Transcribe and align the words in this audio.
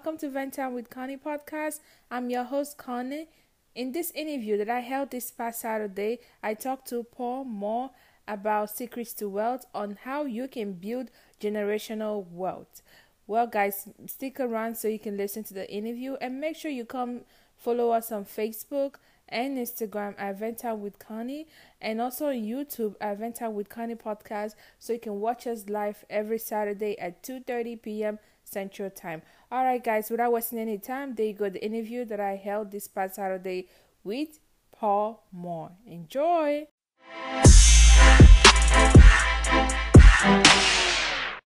Welcome 0.00 0.16
to 0.16 0.30
Vent 0.30 0.54
Time 0.54 0.72
with 0.72 0.88
Connie 0.88 1.18
podcast. 1.18 1.80
I'm 2.10 2.30
your 2.30 2.44
host 2.44 2.78
Connie. 2.78 3.28
In 3.74 3.92
this 3.92 4.10
interview 4.12 4.56
that 4.56 4.70
I 4.70 4.80
held 4.80 5.10
this 5.10 5.30
past 5.30 5.60
Saturday, 5.60 6.20
I 6.42 6.54
talked 6.54 6.88
to 6.88 7.02
Paul 7.02 7.44
Moore 7.44 7.90
about 8.26 8.70
secrets 8.70 9.12
to 9.14 9.28
wealth 9.28 9.66
on 9.74 9.98
how 10.04 10.24
you 10.24 10.48
can 10.48 10.72
build 10.72 11.10
generational 11.38 12.26
wealth. 12.30 12.80
Well, 13.26 13.46
guys, 13.46 13.90
stick 14.06 14.40
around 14.40 14.78
so 14.78 14.88
you 14.88 14.98
can 14.98 15.18
listen 15.18 15.44
to 15.44 15.52
the 15.52 15.70
interview 15.70 16.14
and 16.18 16.40
make 16.40 16.56
sure 16.56 16.70
you 16.70 16.86
come 16.86 17.20
follow 17.58 17.90
us 17.90 18.10
on 18.10 18.24
Facebook 18.24 18.94
and 19.28 19.58
Instagram 19.58 20.14
at 20.16 20.38
Venta 20.38 20.74
with 20.74 20.98
Connie 20.98 21.46
and 21.78 22.00
also 22.00 22.28
on 22.28 22.36
YouTube 22.36 22.94
at 23.02 23.18
Venta 23.18 23.50
with 23.50 23.68
Connie 23.68 23.96
podcast 23.96 24.54
so 24.78 24.94
you 24.94 24.98
can 24.98 25.20
watch 25.20 25.46
us 25.46 25.68
live 25.68 26.06
every 26.08 26.38
Saturday 26.38 26.98
at 26.98 27.22
2:30 27.22 27.82
p.m. 27.82 28.18
Central 28.50 28.90
Time. 28.90 29.22
All 29.50 29.64
right, 29.64 29.82
guys, 29.82 30.10
without 30.10 30.32
wasting 30.32 30.58
any 30.58 30.78
time, 30.78 31.14
there 31.14 31.26
you 31.26 31.34
go. 31.34 31.48
The 31.48 31.64
interview 31.64 32.04
that 32.06 32.20
I 32.20 32.36
held 32.36 32.70
this 32.70 32.88
past 32.88 33.14
Saturday 33.16 33.68
with 34.02 34.40
Paul 34.72 35.24
Moore. 35.32 35.70
Enjoy. 35.86 36.66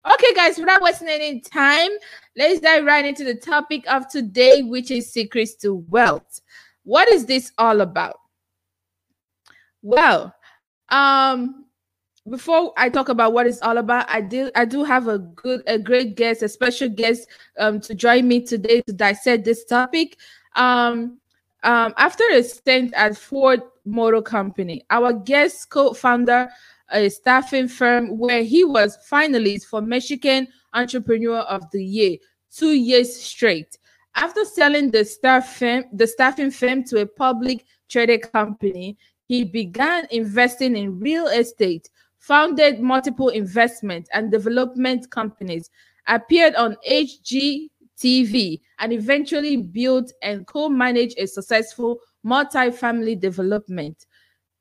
Okay, 0.05 0.35
guys, 0.35 0.59
without 0.59 0.83
wasting 0.83 1.09
any 1.09 1.41
time, 1.41 1.91
let's 2.37 2.61
dive 2.61 2.85
right 2.85 3.05
into 3.05 3.25
the 3.25 3.35
topic 3.35 3.85
of 3.89 4.09
today, 4.09 4.63
which 4.63 4.91
is 4.91 5.13
secrets 5.13 5.55
to 5.57 5.75
wealth. 5.89 6.41
What 6.85 7.09
is 7.09 7.27
this 7.27 7.53
all 7.59 7.81
about? 7.81 8.19
Well, 9.83 10.35
um, 10.89 11.67
before 12.29 12.73
I 12.77 12.89
talk 12.89 13.09
about 13.09 13.33
what 13.33 13.47
it's 13.47 13.63
all 13.63 13.79
about, 13.79 14.09
I 14.09 14.21
do 14.21 14.51
I 14.55 14.65
do 14.65 14.85
have 14.85 15.09
a 15.09 15.19
good 15.19 15.63
a 15.67 15.79
great 15.79 16.17
guest, 16.17 16.43
a 16.43 16.49
special 16.49 16.89
guest 16.89 17.29
um 17.59 17.81
to 17.81 17.95
join 17.95 18.29
me 18.29 18.45
today 18.45 18.81
to 18.83 18.93
dissect 18.93 19.45
this 19.45 19.65
topic. 19.65 20.17
Um 20.55 21.19
um 21.65 21.95
after 21.97 22.25
a 22.33 22.43
stint 22.43 22.95
at 22.95 23.17
Ford 23.17 23.63
Motor 23.85 24.23
Company, 24.23 24.85
our 24.91 25.13
guest 25.13 25.71
co-founder 25.71 26.49
a 26.91 27.09
staffing 27.09 27.69
firm 27.69 28.19
where 28.19 28.43
he 28.43 28.65
was 28.65 28.99
finalist 29.11 29.65
for 29.65 29.81
Michigan 29.81 30.47
Entrepreneur 30.75 31.39
of 31.39 31.71
the 31.71 31.83
Year 31.83 32.19
two 32.55 32.73
years 32.73 33.15
straight. 33.17 33.79
After 34.15 34.45
selling 34.45 34.91
the 34.91 35.05
staff 35.07 35.57
firm, 35.57 35.85
the 35.93 36.07
staffing 36.07 36.51
firm 36.51 36.85
to 36.85 37.01
a 37.01 37.07
public 37.07 37.65
traded 37.89 38.31
company, 38.31 38.99
he 39.27 39.43
began 39.43 40.07
investing 40.11 40.77
in 40.77 41.01
real 41.01 41.29
estate 41.29 41.89
founded 42.23 42.81
multiple 42.81 43.31
investment 43.31 44.09
and 44.15 44.31
development 44.31 45.11
companies, 45.11 45.69
appeared 46.07 46.55
on 46.55 46.77
HGTV, 46.89 48.61
and 48.79 48.93
eventually 48.93 49.57
built 49.57 50.13
and 50.23 50.47
co 50.47 50.69
managed 50.69 51.19
a 51.19 51.27
successful 51.27 51.99
multi 52.23 52.71
family 52.71 53.17
development. 53.17 54.07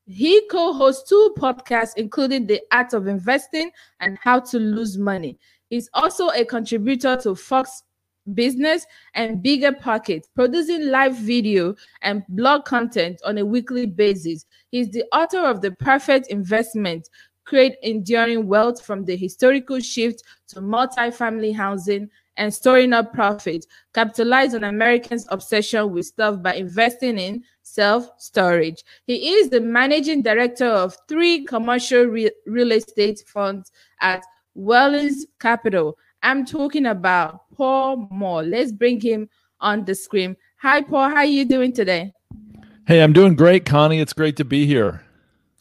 He 0.07 0.41
co 0.49 0.73
hosts 0.73 1.07
two 1.07 1.35
podcasts, 1.37 1.93
including 1.97 2.47
The 2.47 2.61
Art 2.71 2.93
of 2.93 3.07
Investing 3.07 3.69
and 3.99 4.17
How 4.19 4.39
to 4.39 4.57
Lose 4.57 4.97
Money. 4.97 5.37
He's 5.69 5.87
also 5.93 6.29
a 6.29 6.43
contributor 6.43 7.15
to 7.17 7.35
Fox 7.35 7.83
Business 8.33 8.85
and 9.13 9.41
Bigger 9.41 9.71
Pockets, 9.71 10.29
producing 10.35 10.87
live 10.89 11.15
video 11.15 11.75
and 12.01 12.23
blog 12.29 12.65
content 12.65 13.21
on 13.25 13.37
a 13.37 13.45
weekly 13.45 13.85
basis. 13.85 14.45
He's 14.69 14.89
the 14.89 15.03
author 15.11 15.39
of 15.39 15.61
The 15.61 15.71
Perfect 15.71 16.27
Investment, 16.27 17.09
create 17.51 17.75
enduring 17.83 18.47
wealth 18.47 18.81
from 18.81 19.03
the 19.03 19.17
historical 19.17 19.77
shift 19.81 20.23
to 20.47 20.61
multi-family 20.61 21.51
housing 21.51 22.09
and 22.37 22.53
storing 22.53 22.93
up 22.93 23.11
profit, 23.11 23.65
capitalize 23.93 24.55
on 24.55 24.63
Americans' 24.63 25.27
obsession 25.29 25.91
with 25.91 26.05
stuff 26.05 26.41
by 26.41 26.53
investing 26.53 27.19
in 27.19 27.43
self-storage. 27.61 28.81
He 29.05 29.31
is 29.31 29.49
the 29.49 29.59
managing 29.59 30.21
director 30.21 30.65
of 30.65 30.95
three 31.09 31.43
commercial 31.43 32.05
re- 32.05 32.31
real 32.45 32.71
estate 32.71 33.21
funds 33.27 33.69
at 33.99 34.23
Wellings 34.55 35.25
Capital. 35.41 35.97
I'm 36.23 36.45
talking 36.45 36.85
about 36.85 37.41
Paul 37.53 38.07
Moore. 38.11 38.43
Let's 38.43 38.71
bring 38.71 39.01
him 39.01 39.27
on 39.59 39.83
the 39.83 39.93
screen. 39.93 40.37
Hi, 40.61 40.83
Paul. 40.83 41.09
How 41.09 41.17
are 41.17 41.25
you 41.25 41.43
doing 41.43 41.73
today? 41.73 42.13
Hey, 42.87 43.03
I'm 43.03 43.11
doing 43.11 43.35
great, 43.35 43.65
Connie. 43.65 43.99
It's 43.99 44.13
great 44.13 44.37
to 44.37 44.45
be 44.45 44.65
here. 44.65 45.03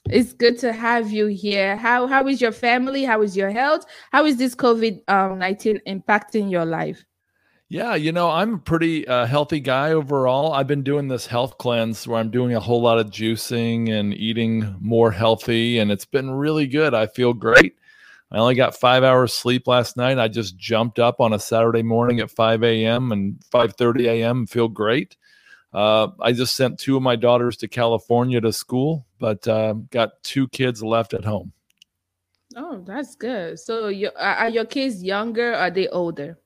It's 0.08 0.32
good 0.32 0.58
to 0.60 0.72
have 0.72 1.10
you 1.10 1.26
here. 1.26 1.76
How 1.76 2.06
how 2.06 2.26
is 2.26 2.40
your 2.40 2.52
family? 2.52 3.04
How 3.04 3.22
is 3.22 3.36
your 3.36 3.50
health? 3.50 3.84
How 4.12 4.24
is 4.24 4.36
this 4.38 4.54
COVID 4.54 5.02
um, 5.08 5.38
nineteen 5.38 5.80
impacting 5.86 6.50
your 6.50 6.64
life? 6.64 7.04
Yeah, 7.68 7.94
you 7.94 8.10
know, 8.10 8.28
I'm 8.28 8.54
a 8.54 8.58
pretty 8.58 9.06
uh, 9.06 9.26
healthy 9.26 9.60
guy 9.60 9.92
overall. 9.92 10.52
I've 10.52 10.66
been 10.66 10.82
doing 10.82 11.06
this 11.06 11.26
health 11.26 11.56
cleanse 11.58 12.08
where 12.08 12.18
I'm 12.18 12.32
doing 12.32 12.52
a 12.54 12.58
whole 12.58 12.82
lot 12.82 12.98
of 12.98 13.10
juicing 13.10 13.90
and 13.90 14.12
eating 14.12 14.74
more 14.80 15.12
healthy, 15.12 15.78
and 15.78 15.92
it's 15.92 16.04
been 16.04 16.32
really 16.32 16.66
good. 16.66 16.94
I 16.94 17.06
feel 17.06 17.32
great. 17.32 17.76
I 18.32 18.38
only 18.38 18.56
got 18.56 18.76
five 18.76 19.04
hours 19.04 19.32
sleep 19.32 19.68
last 19.68 19.96
night. 19.96 20.18
I 20.18 20.26
just 20.26 20.56
jumped 20.56 20.98
up 20.98 21.20
on 21.20 21.32
a 21.32 21.38
Saturday 21.38 21.82
morning 21.82 22.18
at 22.18 22.30
5 22.32 22.64
a.m. 22.64 23.12
and 23.12 23.40
5:30 23.52 24.06
a.m. 24.06 24.46
feel 24.46 24.68
great. 24.68 25.16
Uh, 25.72 26.08
I 26.20 26.32
just 26.32 26.56
sent 26.56 26.80
two 26.80 26.96
of 26.96 27.02
my 27.02 27.14
daughters 27.14 27.56
to 27.58 27.68
California 27.68 28.40
to 28.40 28.52
school, 28.52 29.06
but 29.20 29.46
uh, 29.46 29.74
got 29.90 30.22
two 30.24 30.48
kids 30.48 30.82
left 30.82 31.14
at 31.14 31.24
home. 31.24 31.52
Oh, 32.56 32.82
that's 32.84 33.14
good. 33.14 33.60
So, 33.60 33.88
you, 33.88 34.10
are 34.18 34.48
your 34.48 34.64
kids 34.64 35.04
younger? 35.04 35.54
are 35.54 35.70
they 35.70 35.86
older? 35.88 36.38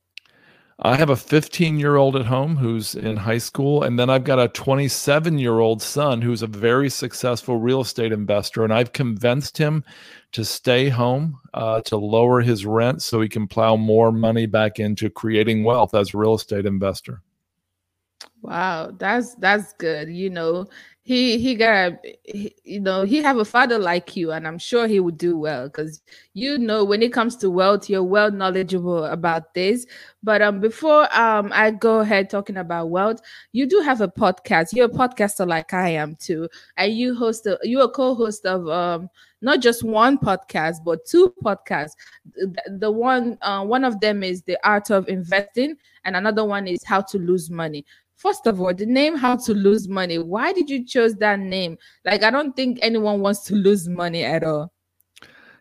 I 0.80 0.96
have 0.96 1.08
a 1.08 1.16
15 1.16 1.78
year 1.78 1.96
old 1.96 2.16
at 2.16 2.26
home 2.26 2.56
who's 2.56 2.96
in 2.96 3.16
high 3.16 3.38
school, 3.38 3.84
and 3.84 3.96
then 3.98 4.10
I've 4.10 4.24
got 4.24 4.40
a 4.40 4.48
27 4.48 5.38
year 5.38 5.60
old 5.60 5.80
son 5.80 6.20
who's 6.20 6.42
a 6.42 6.48
very 6.48 6.90
successful 6.90 7.58
real 7.58 7.80
estate 7.80 8.12
investor. 8.12 8.64
And 8.64 8.72
I've 8.72 8.92
convinced 8.92 9.56
him 9.56 9.84
to 10.32 10.44
stay 10.44 10.88
home 10.88 11.38
uh, 11.54 11.80
to 11.82 11.96
lower 11.96 12.40
his 12.40 12.66
rent 12.66 13.02
so 13.02 13.20
he 13.20 13.28
can 13.28 13.46
plow 13.46 13.76
more 13.76 14.10
money 14.10 14.46
back 14.46 14.80
into 14.80 15.08
creating 15.08 15.62
wealth 15.62 15.94
as 15.94 16.12
a 16.12 16.18
real 16.18 16.34
estate 16.34 16.66
investor. 16.66 17.22
Wow, 18.44 18.92
that's 18.98 19.34
that's 19.36 19.72
good. 19.72 20.10
You 20.10 20.28
know, 20.28 20.66
he 21.02 21.38
he 21.38 21.54
got 21.54 21.94
he, 22.24 22.54
you 22.62 22.80
know 22.80 23.02
he 23.04 23.22
have 23.22 23.38
a 23.38 23.44
father 23.44 23.78
like 23.78 24.16
you, 24.16 24.32
and 24.32 24.46
I'm 24.46 24.58
sure 24.58 24.86
he 24.86 25.00
would 25.00 25.16
do 25.16 25.38
well 25.38 25.64
because 25.68 26.02
you 26.34 26.58
know 26.58 26.84
when 26.84 27.02
it 27.02 27.10
comes 27.10 27.36
to 27.38 27.48
wealth, 27.48 27.88
you're 27.88 28.02
well 28.04 28.30
knowledgeable 28.30 29.06
about 29.06 29.54
this. 29.54 29.86
But 30.22 30.42
um, 30.42 30.60
before 30.60 31.08
um 31.18 31.52
I 31.54 31.70
go 31.70 32.00
ahead 32.00 32.28
talking 32.28 32.58
about 32.58 32.90
wealth, 32.90 33.22
you 33.52 33.66
do 33.66 33.80
have 33.80 34.02
a 34.02 34.08
podcast. 34.08 34.74
You're 34.74 34.86
a 34.86 34.88
podcaster 34.90 35.48
like 35.48 35.72
I 35.72 35.88
am 35.90 36.14
too, 36.16 36.46
and 36.76 36.92
you 36.92 37.14
host 37.14 37.46
a, 37.46 37.58
you're 37.62 37.84
a 37.84 37.88
co-host 37.88 38.44
of 38.44 38.68
um 38.68 39.08
not 39.40 39.60
just 39.60 39.82
one 39.84 40.18
podcast 40.18 40.76
but 40.84 41.06
two 41.06 41.32
podcasts. 41.42 41.92
The, 42.66 42.90
one 42.90 43.38
uh, 43.42 43.64
one 43.64 43.84
of 43.84 44.00
them 44.00 44.22
is 44.22 44.42
the 44.42 44.58
art 44.66 44.90
of 44.90 45.08
investing, 45.08 45.76
and 46.04 46.16
another 46.16 46.44
one 46.44 46.66
is 46.66 46.84
how 46.84 47.00
to 47.02 47.18
lose 47.18 47.50
money 47.50 47.84
first 48.16 48.46
of 48.46 48.60
all 48.60 48.74
the 48.74 48.86
name 48.86 49.16
how 49.16 49.36
to 49.36 49.52
lose 49.52 49.88
money 49.88 50.18
why 50.18 50.52
did 50.52 50.70
you 50.70 50.84
choose 50.84 51.14
that 51.16 51.38
name? 51.38 51.76
Like 52.04 52.22
i 52.22 52.30
don't 52.30 52.54
think 52.56 52.78
anyone 52.82 53.20
wants 53.20 53.40
to 53.44 53.54
lose 53.54 53.88
money 53.88 54.24
at 54.24 54.44
all. 54.44 54.72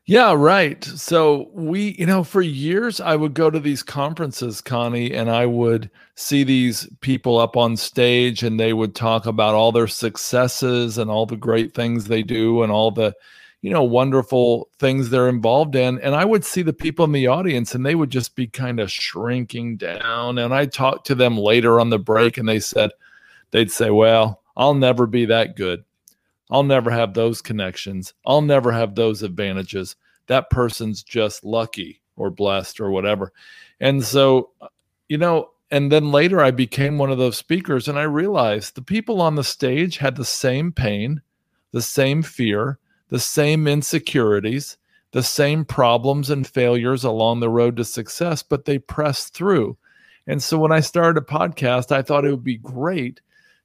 Yeah 0.05 0.33
right. 0.33 0.83
So 0.83 1.49
we 1.53 1.95
you 1.97 2.05
know 2.05 2.23
for 2.23 2.41
years 2.41 2.99
i 2.99 3.15
would 3.15 3.33
go 3.33 3.49
to 3.49 3.59
these 3.59 3.83
conferences 3.83 4.59
connie 4.59 5.13
and 5.13 5.29
i 5.29 5.45
would 5.45 5.89
see 6.15 6.43
these 6.43 6.87
people 7.01 7.39
up 7.39 7.55
on 7.55 7.77
stage 7.77 8.43
and 8.43 8.59
they 8.59 8.73
would 8.73 8.95
talk 8.95 9.25
about 9.25 9.55
all 9.55 9.71
their 9.71 9.87
successes 9.87 10.97
and 10.97 11.09
all 11.09 11.25
the 11.25 11.37
great 11.37 11.73
things 11.73 12.05
they 12.05 12.21
do 12.21 12.63
and 12.63 12.71
all 12.71 12.91
the 12.91 13.13
you 13.63 13.71
know 13.71 13.83
wonderful 13.83 14.69
things 14.77 15.09
they're 15.09 15.27
involved 15.27 15.75
in 15.75 15.99
and 16.01 16.13
i 16.13 16.23
would 16.23 16.45
see 16.45 16.61
the 16.61 16.71
people 16.71 17.03
in 17.03 17.11
the 17.11 17.25
audience 17.25 17.73
and 17.73 17.83
they 17.83 17.95
would 17.95 18.11
just 18.11 18.35
be 18.35 18.45
kind 18.45 18.79
of 18.79 18.91
shrinking 18.91 19.75
down 19.77 20.37
and 20.37 20.53
i 20.53 20.65
talked 20.65 21.07
to 21.07 21.15
them 21.15 21.35
later 21.35 21.79
on 21.79 21.89
the 21.89 21.97
break 21.97 22.37
and 22.37 22.47
they 22.47 22.59
said 22.59 22.91
they'd 23.49 23.71
say 23.71 23.89
well 23.89 24.41
i'll 24.55 24.75
never 24.75 25.07
be 25.07 25.25
that 25.25 25.55
good. 25.55 25.83
I'll 26.53 26.63
never 26.63 26.91
have 26.91 27.15
those 27.15 27.41
connections. 27.41 28.13
I'll 28.27 28.43
never 28.43 28.71
have 28.71 28.93
those 28.93 29.23
advantages. 29.23 29.95
That 30.27 30.51
person's 30.51 31.01
just 31.01 31.43
lucky 31.43 31.99
or 32.15 32.29
blessed 32.29 32.79
or 32.79 32.91
whatever. 32.91 33.33
And 33.79 34.03
so, 34.03 34.51
uh, 34.61 34.67
you 35.09 35.17
know, 35.17 35.49
and 35.71 35.91
then 35.91 36.11
later 36.11 36.41
I 36.41 36.51
became 36.51 36.99
one 36.99 37.11
of 37.11 37.17
those 37.17 37.37
speakers 37.37 37.87
and 37.87 37.97
I 37.97 38.03
realized 38.03 38.75
the 38.75 38.83
people 38.83 39.19
on 39.19 39.33
the 39.33 39.43
stage 39.43 39.97
had 39.97 40.15
the 40.15 40.25
same 40.25 40.71
pain, 40.71 41.23
the 41.71 41.81
same 41.81 42.21
fear, 42.21 42.77
the 43.13 43.19
same 43.19 43.67
insecurities, 43.67 44.75
the 45.11 45.21
same 45.21 45.63
problems 45.63 46.31
and 46.31 46.47
failures 46.47 47.03
along 47.03 47.39
the 47.39 47.49
road 47.49 47.77
to 47.77 47.85
success, 47.85 48.41
but 48.41 48.65
they 48.65 48.79
pressed 48.79 49.35
through. 49.35 49.77
And 50.25 50.41
so 50.41 50.57
when 50.57 50.71
I 50.71 50.79
started 50.79 51.21
a 51.21 51.23
podcast, 51.23 51.91
I 51.91 52.01
thought 52.01 52.25
it 52.25 52.31
would 52.31 52.43
be 52.43 52.57
great 52.57 53.21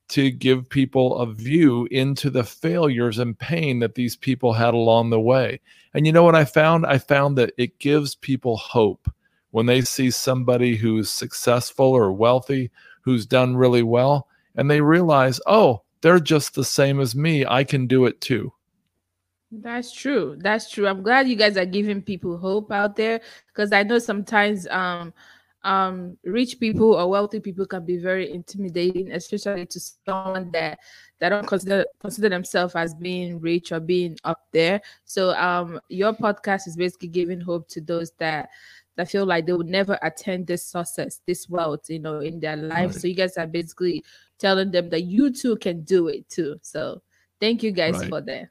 to 0.09 0.31
give 0.31 0.69
people 0.69 1.17
a 1.17 1.33
view 1.33 1.89
into 1.91 2.29
the 2.29 2.45
failures 2.45 3.19
and 3.19 3.39
pain 3.39 3.79
that 3.79 3.95
these 3.95 4.17
people 4.17 4.53
had 4.53 4.75
along 4.75 5.09
the 5.09 5.19
way. 5.19 5.61
And 5.95 6.05
you 6.05 6.12
know 6.12 6.25
what 6.25 6.35
I 6.35 6.45
found? 6.45 6.85
I 6.85 6.99
found 6.99 7.39
that 7.39 7.55
it 7.56 7.79
gives 7.79 8.17
people 8.17 8.59
hope 8.59 9.11
when 9.53 9.65
they 9.65 9.81
see 9.81 10.11
somebody 10.11 10.77
who's 10.77 11.09
successful 11.09 11.87
or 11.87 12.12
wealthy, 12.12 12.71
who's 13.00 13.25
done 13.25 13.56
really 13.56 13.83
well, 13.83 14.29
and 14.56 14.71
they 14.71 14.83
realize, 14.83 15.41
oh, 15.47 15.81
they're 16.03 16.21
just 16.21 16.55
the 16.55 16.67
same 16.67 17.00
as 17.00 17.17
me. 17.17 17.47
I 17.47 17.65
can 17.65 17.87
do 17.87 18.05
it 18.05 18.21
too. 18.21 18.53
That's 19.50 19.93
true. 19.93 20.37
That's 20.39 20.71
true. 20.71 20.87
I'm 20.87 21.03
glad 21.03 21.29
you 21.29 21.37
guys 21.37 21.56
are 21.56 21.65
giving 21.65 22.03
people 22.03 22.37
hope 22.37 22.71
out 22.71 22.97
there 22.97 23.21
because 23.47 23.73
I 23.73 23.83
know 23.83 23.99
sometimes 23.99 24.67
um 24.69 25.12
um 25.65 26.17
rich 26.25 26.61
people 26.61 26.93
or 26.95 27.09
wealthy 27.09 27.41
people 27.41 27.67
can 27.67 27.85
be 27.87 27.97
very 27.97 28.31
intimidating, 28.31 29.11
especially 29.12 29.65
to 29.67 29.81
someone 29.81 30.50
that 30.53 30.79
that 31.19 31.31
don't 31.31 31.47
consider 31.47 31.87
consider 32.00 32.29
themselves 32.29 32.75
as 32.75 32.95
being 32.95 33.41
rich 33.41 33.73
or 33.73 33.81
being 33.81 34.19
up 34.25 34.47
there. 34.53 34.83
So 35.05 35.31
um 35.31 35.81
your 35.89 36.12
podcast 36.12 36.67
is 36.69 36.77
basically 36.77 37.09
giving 37.09 37.41
hope 37.41 37.69
to 37.69 37.81
those 37.81 38.11
that 38.19 38.50
that 38.97 39.09
feel 39.09 39.25
like 39.25 39.47
they 39.47 39.53
would 39.55 39.67
never 39.69 39.99
attain 40.03 40.45
this 40.45 40.62
success, 40.62 41.21
this 41.27 41.49
wealth, 41.49 41.89
you 41.89 42.00
know, 42.00 42.19
in 42.21 42.39
their 42.39 42.56
life. 42.56 42.91
Right. 42.91 42.95
So 42.95 43.06
you 43.09 43.15
guys 43.15 43.39
are 43.39 43.47
basically 43.47 44.05
telling 44.39 44.73
them 44.73 44.91
that 44.91 45.05
you 45.05 45.31
too 45.33 45.56
can 45.56 45.85
do 45.85 46.09
it 46.09 46.29
too. 46.29 46.59
So 46.61 47.00
thank 47.41 47.62
you 47.62 47.71
guys 47.71 47.95
right. 47.95 48.11
for 48.11 48.21
that. 48.23 48.50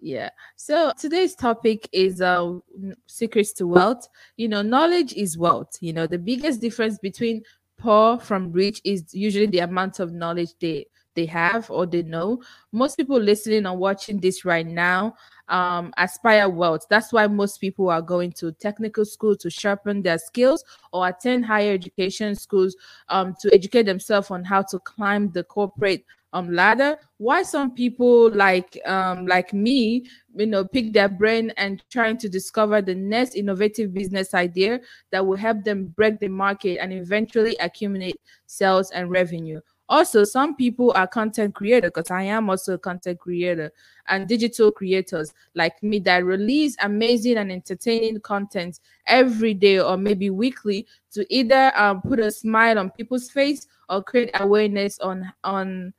Yeah. 0.00 0.30
So 0.56 0.92
today's 0.98 1.34
topic 1.34 1.88
is 1.92 2.20
uh 2.20 2.58
secrets 3.06 3.52
to 3.54 3.66
wealth. 3.66 4.08
You 4.36 4.48
know, 4.48 4.62
knowledge 4.62 5.12
is 5.14 5.36
wealth. 5.36 5.76
You 5.80 5.92
know, 5.92 6.06
the 6.06 6.18
biggest 6.18 6.60
difference 6.60 6.98
between 6.98 7.42
poor 7.78 8.18
from 8.18 8.52
rich 8.52 8.80
is 8.84 9.14
usually 9.14 9.46
the 9.46 9.60
amount 9.60 10.00
of 10.00 10.12
knowledge 10.12 10.50
they 10.60 10.86
they 11.18 11.26
have 11.26 11.68
or 11.68 11.84
they 11.84 12.04
know. 12.04 12.40
Most 12.70 12.96
people 12.96 13.18
listening 13.18 13.66
or 13.66 13.76
watching 13.76 14.20
this 14.20 14.44
right 14.44 14.66
now 14.66 15.16
um, 15.48 15.92
aspire 15.96 16.48
wealth. 16.48 16.86
That's 16.88 17.12
why 17.12 17.26
most 17.26 17.60
people 17.60 17.90
are 17.90 18.00
going 18.00 18.30
to 18.34 18.52
technical 18.52 19.04
school 19.04 19.34
to 19.38 19.50
sharpen 19.50 20.00
their 20.00 20.18
skills 20.18 20.64
or 20.92 21.08
attend 21.08 21.44
higher 21.44 21.72
education 21.72 22.36
schools 22.36 22.76
um, 23.08 23.34
to 23.40 23.52
educate 23.52 23.82
themselves 23.82 24.30
on 24.30 24.44
how 24.44 24.62
to 24.62 24.78
climb 24.78 25.32
the 25.32 25.42
corporate 25.42 26.04
um 26.34 26.52
ladder 26.52 26.98
why 27.16 27.42
some 27.42 27.70
people 27.74 28.30
like 28.32 28.78
um 28.84 29.24
like 29.26 29.54
me 29.54 30.04
you 30.36 30.44
know 30.44 30.62
pick 30.62 30.92
their 30.92 31.08
brain 31.08 31.50
and 31.56 31.82
trying 31.88 32.18
to 32.18 32.28
discover 32.28 32.82
the 32.82 32.94
next 32.94 33.34
innovative 33.34 33.94
business 33.94 34.34
idea 34.34 34.78
that 35.10 35.26
will 35.26 35.38
help 35.38 35.64
them 35.64 35.86
break 35.96 36.18
the 36.20 36.28
market 36.28 36.76
and 36.82 36.92
eventually 36.92 37.56
accumulate 37.60 38.20
sales 38.44 38.90
and 38.90 39.10
revenue 39.10 39.58
also 39.88 40.24
some 40.24 40.54
people 40.54 40.92
are 40.94 41.06
content 41.06 41.54
creators 41.54 41.90
because 41.94 42.10
i 42.10 42.22
am 42.22 42.50
also 42.50 42.74
a 42.74 42.78
content 42.78 43.18
creator 43.18 43.70
and 44.08 44.28
digital 44.28 44.70
creators 44.70 45.32
like 45.54 45.82
me 45.82 45.98
that 45.98 46.24
release 46.24 46.76
amazing 46.82 47.38
and 47.38 47.50
entertaining 47.50 48.20
content 48.20 48.80
every 49.06 49.54
day 49.54 49.80
or 49.80 49.96
maybe 49.96 50.30
weekly 50.30 50.86
to 51.10 51.26
either 51.34 51.72
um, 51.74 52.02
put 52.02 52.18
a 52.18 52.30
smile 52.30 52.78
on 52.78 52.90
people's 52.90 53.30
face 53.30 53.66
or 53.88 54.02
create 54.02 54.30
awareness 54.34 54.98
on 55.00 55.32
on 55.44 55.92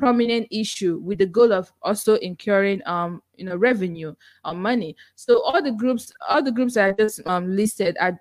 prominent 0.00 0.48
issue 0.50 0.98
with 0.98 1.18
the 1.18 1.26
goal 1.26 1.52
of 1.52 1.70
also 1.82 2.14
incurring 2.16 2.80
um 2.86 3.22
you 3.36 3.44
know 3.44 3.54
revenue 3.54 4.14
or 4.44 4.54
money. 4.54 4.96
So 5.14 5.42
all 5.42 5.62
the 5.62 5.72
groups 5.72 6.12
all 6.28 6.42
the 6.42 6.50
groups 6.50 6.76
i 6.76 6.92
just 6.92 7.20
um 7.26 7.54
listed 7.54 7.96
are 8.00 8.18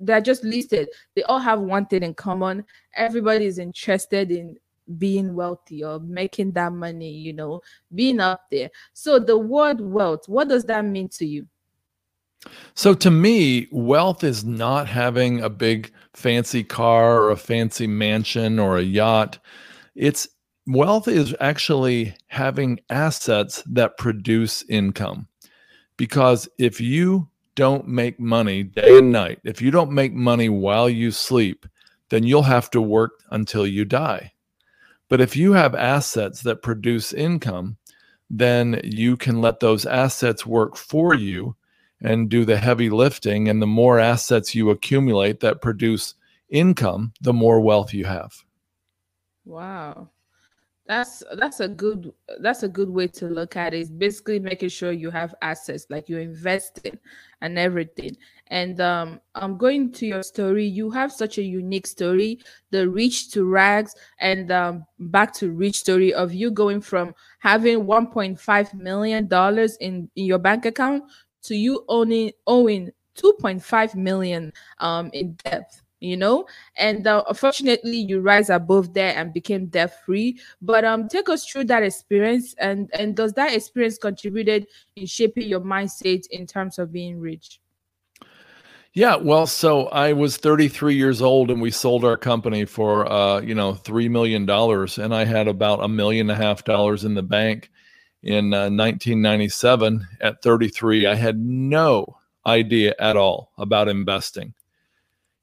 they're 0.00 0.20
just 0.20 0.44
listed 0.44 0.88
they 1.14 1.22
all 1.24 1.38
have 1.38 1.60
one 1.60 1.86
thing 1.86 2.02
in 2.02 2.14
common 2.14 2.64
everybody 2.94 3.46
is 3.46 3.58
interested 3.58 4.30
in 4.30 4.56
being 4.98 5.34
wealthy 5.34 5.82
or 5.82 5.98
making 6.00 6.52
that 6.52 6.72
money 6.72 7.10
you 7.10 7.32
know 7.32 7.60
being 7.94 8.20
up 8.20 8.42
there 8.50 8.70
so 8.92 9.18
the 9.18 9.36
word 9.36 9.80
wealth 9.80 10.28
what 10.28 10.48
does 10.48 10.64
that 10.64 10.84
mean 10.84 11.08
to 11.08 11.26
you 11.26 11.46
so 12.74 12.94
to 12.94 13.10
me, 13.10 13.68
wealth 13.70 14.24
is 14.24 14.44
not 14.44 14.88
having 14.88 15.40
a 15.40 15.48
big 15.48 15.92
fancy 16.12 16.64
car 16.64 17.22
or 17.22 17.30
a 17.30 17.36
fancy 17.36 17.86
mansion 17.86 18.58
or 18.58 18.78
a 18.78 18.82
yacht. 18.82 19.38
It's 19.94 20.28
wealth 20.66 21.08
is 21.08 21.34
actually 21.40 22.14
having 22.28 22.80
assets 22.90 23.62
that 23.66 23.96
produce 23.98 24.62
income. 24.68 25.28
Because 25.96 26.48
if 26.58 26.80
you 26.80 27.28
don't 27.54 27.86
make 27.86 28.18
money 28.18 28.62
day 28.62 28.98
and 28.98 29.12
night, 29.12 29.40
if 29.44 29.62
you 29.62 29.70
don't 29.70 29.92
make 29.92 30.12
money 30.12 30.48
while 30.48 30.88
you 30.88 31.10
sleep, 31.10 31.66
then 32.08 32.24
you'll 32.24 32.42
have 32.42 32.70
to 32.70 32.80
work 32.80 33.22
until 33.30 33.66
you 33.66 33.84
die. 33.84 34.32
But 35.08 35.20
if 35.20 35.36
you 35.36 35.52
have 35.52 35.74
assets 35.74 36.42
that 36.42 36.62
produce 36.62 37.12
income, 37.12 37.76
then 38.30 38.80
you 38.82 39.16
can 39.16 39.40
let 39.40 39.60
those 39.60 39.86
assets 39.86 40.46
work 40.46 40.76
for 40.76 41.14
you 41.14 41.56
and 42.00 42.28
do 42.28 42.44
the 42.44 42.56
heavy 42.56 42.90
lifting. 42.90 43.48
And 43.48 43.60
the 43.60 43.66
more 43.66 43.98
assets 43.98 44.54
you 44.54 44.70
accumulate 44.70 45.40
that 45.40 45.62
produce 45.62 46.14
income, 46.48 47.12
the 47.20 47.32
more 47.32 47.60
wealth 47.60 47.94
you 47.94 48.06
have. 48.06 48.44
Wow 49.44 50.08
that's 50.86 51.22
that's 51.38 51.60
a 51.60 51.68
good 51.68 52.12
that's 52.40 52.62
a 52.62 52.68
good 52.68 52.90
way 52.90 53.06
to 53.08 53.26
look 53.26 53.56
at 53.56 53.72
it. 53.72 53.78
It's 53.80 53.90
basically 53.90 54.38
making 54.38 54.68
sure 54.68 54.92
you 54.92 55.10
have 55.10 55.34
assets 55.40 55.86
like 55.88 56.08
you're 56.08 56.20
investing 56.20 56.98
and 57.40 57.58
everything. 57.58 58.16
And 58.48 58.80
um 58.80 59.20
i'm 59.34 59.56
going 59.56 59.92
to 59.92 60.06
your 60.06 60.22
story. 60.22 60.66
You 60.66 60.90
have 60.90 61.10
such 61.10 61.38
a 61.38 61.42
unique 61.42 61.86
story 61.86 62.40
the 62.70 62.88
rich 62.88 63.30
to 63.30 63.44
rags 63.44 63.94
and 64.18 64.52
um 64.52 64.84
back 64.98 65.32
to 65.34 65.52
rich 65.52 65.76
story 65.76 66.12
of 66.12 66.34
you 66.34 66.50
going 66.50 66.82
from 66.82 67.14
having 67.38 67.84
1.5 67.86 68.74
million 68.74 69.26
dollars 69.26 69.76
in, 69.78 70.10
in 70.16 70.26
your 70.26 70.38
bank 70.38 70.66
account 70.66 71.04
to 71.44 71.56
you 71.56 71.84
owning 71.88 72.30
owing 72.46 72.90
2.5 73.16 73.94
million 73.94 74.52
um 74.80 75.08
in 75.14 75.34
debt 75.44 75.80
you 76.00 76.16
know 76.16 76.44
and 76.76 77.06
uh, 77.06 77.22
unfortunately 77.28 77.96
you 77.96 78.20
rise 78.20 78.50
above 78.50 78.92
there 78.94 79.16
and 79.16 79.32
became 79.32 79.66
debt 79.66 80.04
free 80.04 80.38
but 80.60 80.84
um 80.84 81.08
take 81.08 81.28
us 81.28 81.46
through 81.46 81.64
that 81.64 81.82
experience 81.82 82.54
and 82.58 82.90
and 82.94 83.16
does 83.16 83.32
that 83.32 83.54
experience 83.54 83.98
contributed 83.98 84.66
in 84.96 85.06
shaping 85.06 85.48
your 85.48 85.60
mindset 85.60 86.26
in 86.30 86.46
terms 86.46 86.78
of 86.78 86.92
being 86.92 87.18
rich 87.18 87.60
yeah, 88.96 89.16
well, 89.16 89.48
so 89.48 89.88
I 89.88 90.12
was 90.12 90.36
33 90.36 90.94
years 90.94 91.20
old 91.20 91.50
and 91.50 91.60
we 91.60 91.72
sold 91.72 92.04
our 92.04 92.16
company 92.16 92.64
for 92.64 93.10
uh, 93.10 93.40
you 93.40 93.52
know, 93.52 93.74
3 93.74 94.08
million 94.08 94.46
dollars 94.46 94.98
and 94.98 95.12
I 95.12 95.24
had 95.24 95.48
about 95.48 95.82
a 95.82 95.88
million 95.88 96.30
and 96.30 96.40
a 96.40 96.40
half 96.40 96.62
dollars 96.62 97.04
in 97.04 97.14
the 97.14 97.22
bank 97.22 97.72
in 98.22 98.54
uh, 98.54 98.70
1997 98.70 100.06
at 100.20 100.40
33. 100.42 101.06
I 101.06 101.16
had 101.16 101.40
no 101.40 102.18
idea 102.46 102.94
at 103.00 103.16
all 103.16 103.50
about 103.58 103.88
investing. 103.88 104.54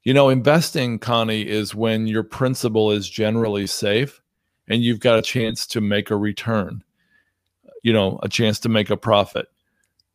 You 0.04 0.14
know, 0.14 0.28
investing, 0.28 0.98
Connie, 0.98 1.46
is 1.48 1.74
when 1.74 2.06
your 2.06 2.24
principal 2.24 2.90
is 2.90 3.08
generally 3.08 3.66
safe 3.66 4.20
and 4.66 4.82
you've 4.82 5.00
got 5.00 5.18
a 5.18 5.22
chance 5.22 5.66
to 5.68 5.80
make 5.80 6.10
a 6.10 6.16
return, 6.16 6.82
you 7.82 7.92
know, 7.92 8.18
a 8.22 8.28
chance 8.28 8.58
to 8.60 8.68
make 8.68 8.90
a 8.90 8.96
profit. 8.96 9.46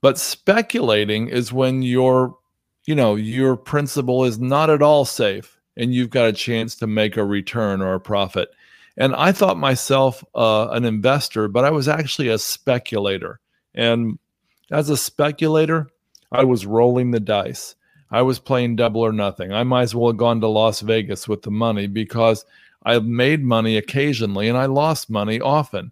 But 0.02 0.18
speculating 0.18 1.30
is 1.30 1.54
when 1.54 1.82
your, 1.84 2.38
you 2.86 2.96
know, 2.96 3.16
your 3.16 3.56
principal 3.56 4.26
is 4.26 4.38
not 4.40 4.70
at 4.70 4.82
all 4.82 5.06
safe 5.06 5.58
and 5.78 5.94
you've 5.94 6.10
got 6.10 6.28
a 6.28 6.34
chance 6.34 6.76
to 6.76 6.88
make 6.88 7.16
a 7.16 7.24
return 7.24 7.82
or 7.82 7.94
a 7.94 8.00
profit. 8.00 8.50
And 8.98 9.16
I 9.16 9.32
thought 9.32 9.58
myself 9.58 10.24
uh, 10.36 10.70
an 10.72 10.84
investor, 10.84 11.48
but 11.48 11.64
I 11.64 11.72
was 11.72 11.88
actually 11.88 12.30
a 12.30 12.40
speculator. 12.40 13.40
And 13.74 14.20
as 14.72 14.90
a 14.90 14.98
speculator, 14.98 15.88
I 16.32 16.44
was 16.44 16.66
rolling 16.66 17.12
the 17.12 17.20
dice. 17.20 17.76
I 18.12 18.22
was 18.22 18.40
playing 18.40 18.76
double 18.76 19.02
or 19.02 19.12
nothing. 19.12 19.52
I 19.52 19.64
might 19.64 19.84
as 19.84 19.96
well 19.96 20.08
have 20.08 20.18
gone 20.18 20.42
to 20.42 20.48
Las 20.48 20.82
Vegas 20.82 21.28
with 21.28 21.42
the 21.42 21.52
money 21.52 21.88
because 21.88 22.46
I 22.84 23.00
made 23.00 23.44
money 23.44 23.78
occasionally 23.78 24.48
and 24.48 24.58
I 24.58 24.66
lost 24.66 25.10
money 25.10 25.42
often. 25.42 25.92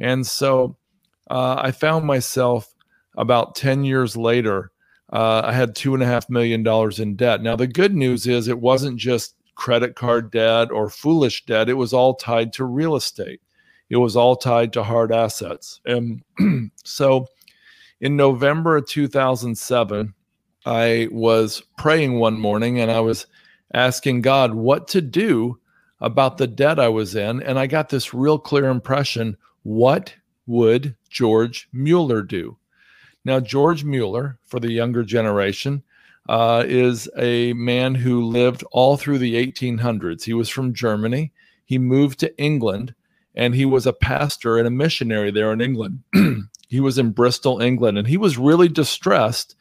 And 0.00 0.26
so 0.26 0.76
uh, 1.30 1.56
I 1.58 1.70
found 1.70 2.04
myself 2.04 2.74
about 3.16 3.54
10 3.54 3.84
years 3.84 4.16
later, 4.16 4.72
uh, 5.12 5.42
I 5.44 5.52
had 5.52 5.76
two 5.76 5.94
and 5.94 6.02
a 6.02 6.06
half 6.06 6.28
million 6.28 6.62
dollars 6.62 6.98
in 6.98 7.16
debt. 7.16 7.42
Now, 7.42 7.54
the 7.54 7.66
good 7.66 7.94
news 7.94 8.26
is 8.26 8.48
it 8.48 8.58
wasn't 8.58 8.98
just 8.98 9.36
credit 9.54 9.94
card 9.94 10.30
debt 10.32 10.72
or 10.72 10.88
foolish 10.88 11.44
debt, 11.44 11.68
it 11.68 11.74
was 11.74 11.92
all 11.92 12.14
tied 12.14 12.52
to 12.54 12.64
real 12.64 12.96
estate, 12.96 13.40
it 13.90 13.98
was 13.98 14.16
all 14.16 14.34
tied 14.34 14.72
to 14.72 14.82
hard 14.82 15.12
assets. 15.12 15.80
And 15.84 16.22
so 16.84 17.28
in 18.00 18.16
November 18.16 18.78
of 18.78 18.88
2007, 18.88 20.14
I 20.64 21.08
was 21.10 21.62
praying 21.76 22.18
one 22.18 22.38
morning 22.38 22.78
and 22.80 22.90
I 22.90 23.00
was 23.00 23.26
asking 23.74 24.22
God 24.22 24.54
what 24.54 24.88
to 24.88 25.00
do 25.00 25.58
about 26.00 26.38
the 26.38 26.46
debt 26.46 26.78
I 26.78 26.88
was 26.88 27.14
in. 27.14 27.42
And 27.42 27.58
I 27.58 27.66
got 27.66 27.88
this 27.88 28.14
real 28.14 28.38
clear 28.38 28.68
impression 28.68 29.36
what 29.62 30.14
would 30.46 30.96
George 31.08 31.68
Mueller 31.72 32.22
do? 32.22 32.56
Now, 33.24 33.38
George 33.38 33.84
Mueller, 33.84 34.38
for 34.44 34.58
the 34.58 34.72
younger 34.72 35.04
generation, 35.04 35.84
uh, 36.28 36.64
is 36.66 37.08
a 37.16 37.52
man 37.52 37.94
who 37.94 38.24
lived 38.24 38.64
all 38.72 38.96
through 38.96 39.18
the 39.18 39.34
1800s. 39.34 40.24
He 40.24 40.34
was 40.34 40.48
from 40.48 40.74
Germany. 40.74 41.32
He 41.64 41.78
moved 41.78 42.18
to 42.20 42.36
England 42.38 42.94
and 43.34 43.54
he 43.54 43.64
was 43.64 43.86
a 43.86 43.92
pastor 43.92 44.58
and 44.58 44.66
a 44.66 44.70
missionary 44.70 45.30
there 45.30 45.52
in 45.52 45.60
England. 45.60 46.02
he 46.68 46.80
was 46.80 46.98
in 46.98 47.12
Bristol, 47.12 47.60
England, 47.60 47.98
and 47.98 48.06
he 48.06 48.16
was 48.16 48.36
really 48.38 48.68
distressed 48.68 49.56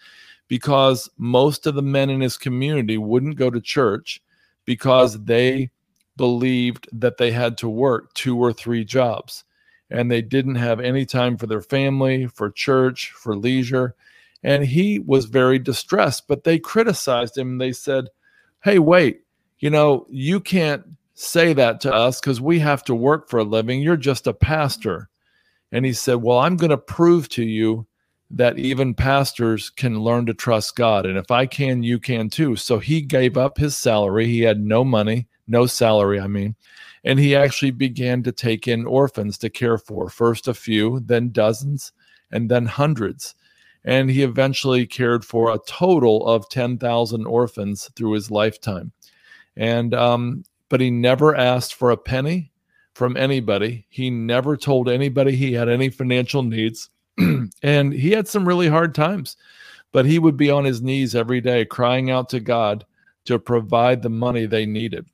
because 0.51 1.09
most 1.17 1.65
of 1.65 1.75
the 1.75 1.81
men 1.81 2.09
in 2.09 2.19
his 2.19 2.37
community 2.37 2.97
wouldn't 2.97 3.37
go 3.37 3.49
to 3.49 3.61
church 3.61 4.21
because 4.65 5.23
they 5.23 5.71
believed 6.17 6.89
that 6.91 7.15
they 7.15 7.31
had 7.31 7.57
to 7.57 7.69
work 7.69 8.13
two 8.15 8.37
or 8.37 8.51
three 8.51 8.83
jobs 8.83 9.45
and 9.89 10.11
they 10.11 10.21
didn't 10.21 10.55
have 10.55 10.81
any 10.81 11.05
time 11.05 11.37
for 11.37 11.47
their 11.47 11.61
family, 11.61 12.27
for 12.27 12.51
church, 12.51 13.13
for 13.13 13.33
leisure. 13.33 13.95
And 14.43 14.65
he 14.65 14.99
was 14.99 15.23
very 15.23 15.57
distressed, 15.57 16.27
but 16.27 16.43
they 16.43 16.59
criticized 16.59 17.37
him. 17.37 17.57
They 17.57 17.71
said, 17.71 18.09
Hey, 18.61 18.77
wait, 18.77 19.21
you 19.59 19.69
know, 19.69 20.05
you 20.09 20.41
can't 20.41 20.83
say 21.13 21.53
that 21.53 21.79
to 21.79 21.93
us 21.93 22.19
because 22.19 22.41
we 22.41 22.59
have 22.59 22.83
to 22.83 22.93
work 22.93 23.29
for 23.29 23.39
a 23.39 23.45
living. 23.45 23.79
You're 23.79 23.95
just 23.95 24.27
a 24.27 24.33
pastor. 24.33 25.07
And 25.71 25.85
he 25.85 25.93
said, 25.93 26.15
Well, 26.15 26.39
I'm 26.39 26.57
going 26.57 26.71
to 26.71 26.77
prove 26.77 27.29
to 27.29 27.43
you 27.45 27.87
that 28.33 28.57
even 28.57 28.93
pastors 28.93 29.69
can 29.69 29.99
learn 29.99 30.25
to 30.25 30.33
trust 30.33 30.75
God. 30.75 31.05
And 31.05 31.17
if 31.17 31.31
I 31.31 31.45
can, 31.45 31.83
you 31.83 31.99
can 31.99 32.29
too. 32.29 32.55
So 32.55 32.79
he 32.79 33.01
gave 33.01 33.37
up 33.37 33.57
his 33.57 33.77
salary. 33.77 34.27
He 34.27 34.41
had 34.41 34.61
no 34.61 34.83
money, 34.83 35.27
no 35.47 35.65
salary, 35.65 36.19
I 36.19 36.27
mean. 36.27 36.55
And 37.03 37.19
he 37.19 37.35
actually 37.35 37.71
began 37.71 38.23
to 38.23 38.31
take 38.31 38.67
in 38.67 38.85
orphans 38.85 39.37
to 39.39 39.49
care 39.49 39.77
for, 39.77 40.09
first 40.09 40.47
a 40.47 40.53
few, 40.53 41.01
then 41.01 41.29
dozens, 41.29 41.91
and 42.31 42.49
then 42.49 42.67
hundreds. 42.67 43.35
And 43.83 44.09
he 44.09 44.21
eventually 44.21 44.85
cared 44.85 45.25
for 45.25 45.51
a 45.51 45.59
total 45.67 46.25
of 46.27 46.47
10,000 46.49 47.25
orphans 47.25 47.89
through 47.95 48.13
his 48.13 48.29
lifetime. 48.29 48.91
And, 49.57 49.93
um, 49.93 50.43
but 50.69 50.79
he 50.79 50.91
never 50.91 51.35
asked 51.35 51.73
for 51.73 51.91
a 51.91 51.97
penny 51.97 52.51
from 52.93 53.17
anybody. 53.17 53.87
He 53.89 54.09
never 54.09 54.55
told 54.55 54.87
anybody 54.87 55.35
he 55.35 55.53
had 55.53 55.67
any 55.67 55.89
financial 55.89 56.43
needs 56.43 56.89
and 57.63 57.93
he 57.93 58.11
had 58.11 58.27
some 58.27 58.47
really 58.47 58.67
hard 58.67 58.95
times, 58.95 59.37
but 59.91 60.05
he 60.05 60.19
would 60.19 60.37
be 60.37 60.49
on 60.49 60.65
his 60.65 60.81
knees 60.81 61.15
every 61.15 61.41
day 61.41 61.65
crying 61.65 62.09
out 62.11 62.29
to 62.29 62.39
God 62.39 62.85
to 63.25 63.39
provide 63.39 64.01
the 64.01 64.09
money 64.09 64.45
they 64.45 64.65
needed. 64.65 65.05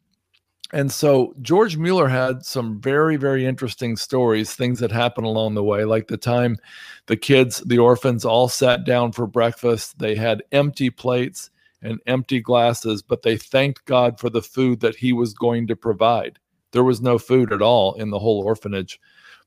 And 0.74 0.92
so 0.92 1.34
George 1.42 1.78
Mueller 1.78 2.10
had 2.10 2.46
some 2.46 2.82
very, 2.82 3.16
very 3.16 3.46
interesting 3.46 3.96
stories, 3.96 4.54
things 4.54 4.80
that 4.80 4.92
happened 4.92 5.26
along 5.26 5.54
the 5.54 5.64
way, 5.64 5.86
like 5.86 6.08
the 6.08 6.18
time 6.18 6.58
the 7.06 7.16
kids, 7.16 7.62
the 7.62 7.78
orphans, 7.78 8.26
all 8.26 8.50
sat 8.50 8.84
down 8.84 9.14
for 9.14 9.26
breakfast. 9.28 9.98
They 9.98 10.16
had 10.16 10.44
empty 10.52 10.90
plates 10.90 11.50
and 11.82 12.02
empty 12.06 12.42
glasses, 12.42 13.02
but 13.02 13.22
they 13.22 13.38
thanked 13.38 13.86
God 13.86 14.20
for 14.20 14.30
the 14.30 14.42
food 14.42 14.82
that 14.82 14.96
he 14.96 15.14
was 15.14 15.34
going 15.34 15.68
to 15.68 15.76
provide. 15.76 16.38
There 16.72 16.84
was 16.84 17.02
no 17.02 17.18
food 17.18 17.54
at 17.54 17.62
all 17.62 17.94
in 17.94 18.10
the 18.10 18.20
whole 18.20 18.42
orphanage. 18.42 19.00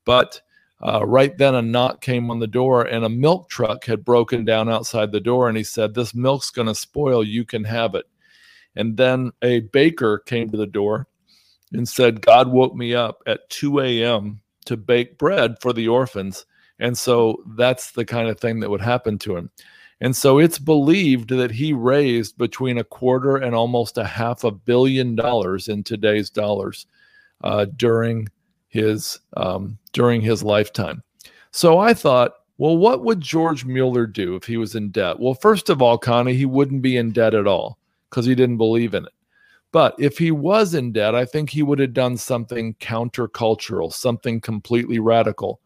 But 0.07 0.41
uh, 0.83 1.05
right 1.05 1.37
then, 1.37 1.55
a 1.55 1.63
knock 1.63 2.01
came 2.01 2.31
on 2.31 2.39
the 2.39 2.47
door, 2.47 2.83
and 2.83 3.05
a 3.05 3.09
milk 3.09 3.51
truck 3.51 3.85
had 3.85 4.05
broken 4.05 4.45
down 4.45 4.71
outside 4.71 5.13
the 5.13 5.21
door. 5.21 5.49
And 5.49 5.57
he 5.57 5.65
said, 5.65 5.95
This 5.95 6.15
milk's 6.15 6.51
going 6.51 6.69
to 6.69 6.75
spoil. 6.75 7.23
You 7.23 7.45
can 7.45 7.65
have 7.65 7.95
it. 7.95 8.07
And 8.77 8.97
then 8.97 9.33
a 9.43 9.61
baker 9.61 10.19
came 10.19 10.51
to 10.51 10.57
the 10.57 10.67
door 10.67 11.07
and 11.73 11.89
said, 11.89 12.23
God 12.23 12.49
woke 12.49 12.75
me 12.75 12.95
up 12.95 13.23
at 13.27 13.49
2 13.51 13.81
a.m. 13.81 14.41
to 14.67 14.77
bake 14.77 15.19
bread 15.19 15.57
for 15.61 15.73
the 15.73 15.89
orphans. 15.89 16.47
And 16.79 16.97
so 16.97 17.43
that's 17.57 17.93
the 17.93 18.05
kind 18.05 18.29
of 18.29 18.41
thing 18.41 18.61
that 18.61 18.71
would 18.71 18.81
happen 18.81 19.19
to 19.19 19.37
him. 19.37 19.51
And 20.01 20.17
so 20.17 20.39
it's 20.39 20.59
believed 20.59 21.29
that 21.29 21.51
he 21.51 21.75
raised 21.75 22.39
between 22.39 22.79
a 22.79 22.85
quarter 22.85 23.37
and 23.37 23.55
almost 23.55 23.99
a 23.99 24.05
half 24.05 24.45
a 24.45 24.51
billion 24.51 25.15
dollars 25.15 25.69
in 25.69 25.83
today's 25.83 26.31
dollars 26.31 26.87
uh, 27.43 27.67
during 27.77 28.29
his 28.71 29.21
um, 29.37 29.79
during 29.93 30.21
his 30.21 30.43
lifetime. 30.43 31.03
So 31.51 31.79
I 31.79 31.93
thought, 31.93 32.33
well, 32.57 32.77
what 32.77 33.05
would 33.05 33.21
George 33.21 33.65
Mueller 33.65 34.07
do 34.07 34.37
if 34.37 34.45
he 34.45 34.57
was 34.57 34.75
in 34.75 34.91
debt? 34.91 35.19
Well, 35.19 35.35
first 35.35 35.69
of 35.69 35.83
all, 35.83 35.99
Connie, 35.99 36.35
he 36.35 36.47
wouldn't 36.47 36.83
be 36.83 36.97
in 36.97 37.13
debt 37.13 37.35
at 37.35 37.47
all 37.47 37.79
because 38.09 38.27
he 38.27 38.35
didn't 38.35 38.59
believe 38.59 38.95
in 38.95 39.05
it. 39.05 39.13
But 39.73 39.95
if 39.99 40.19
he 40.19 40.31
was 40.31 40.75
in 40.75 40.93
debt, 40.93 41.15
I 41.15 41.25
think 41.25 41.51
he 41.51 41.63
would 41.63 41.79
have 41.79 41.95
done 41.95 42.17
something 42.17 42.75
countercultural, 42.75 43.93
something 43.93 44.41
completely 44.41 44.99
radical. 44.99 45.61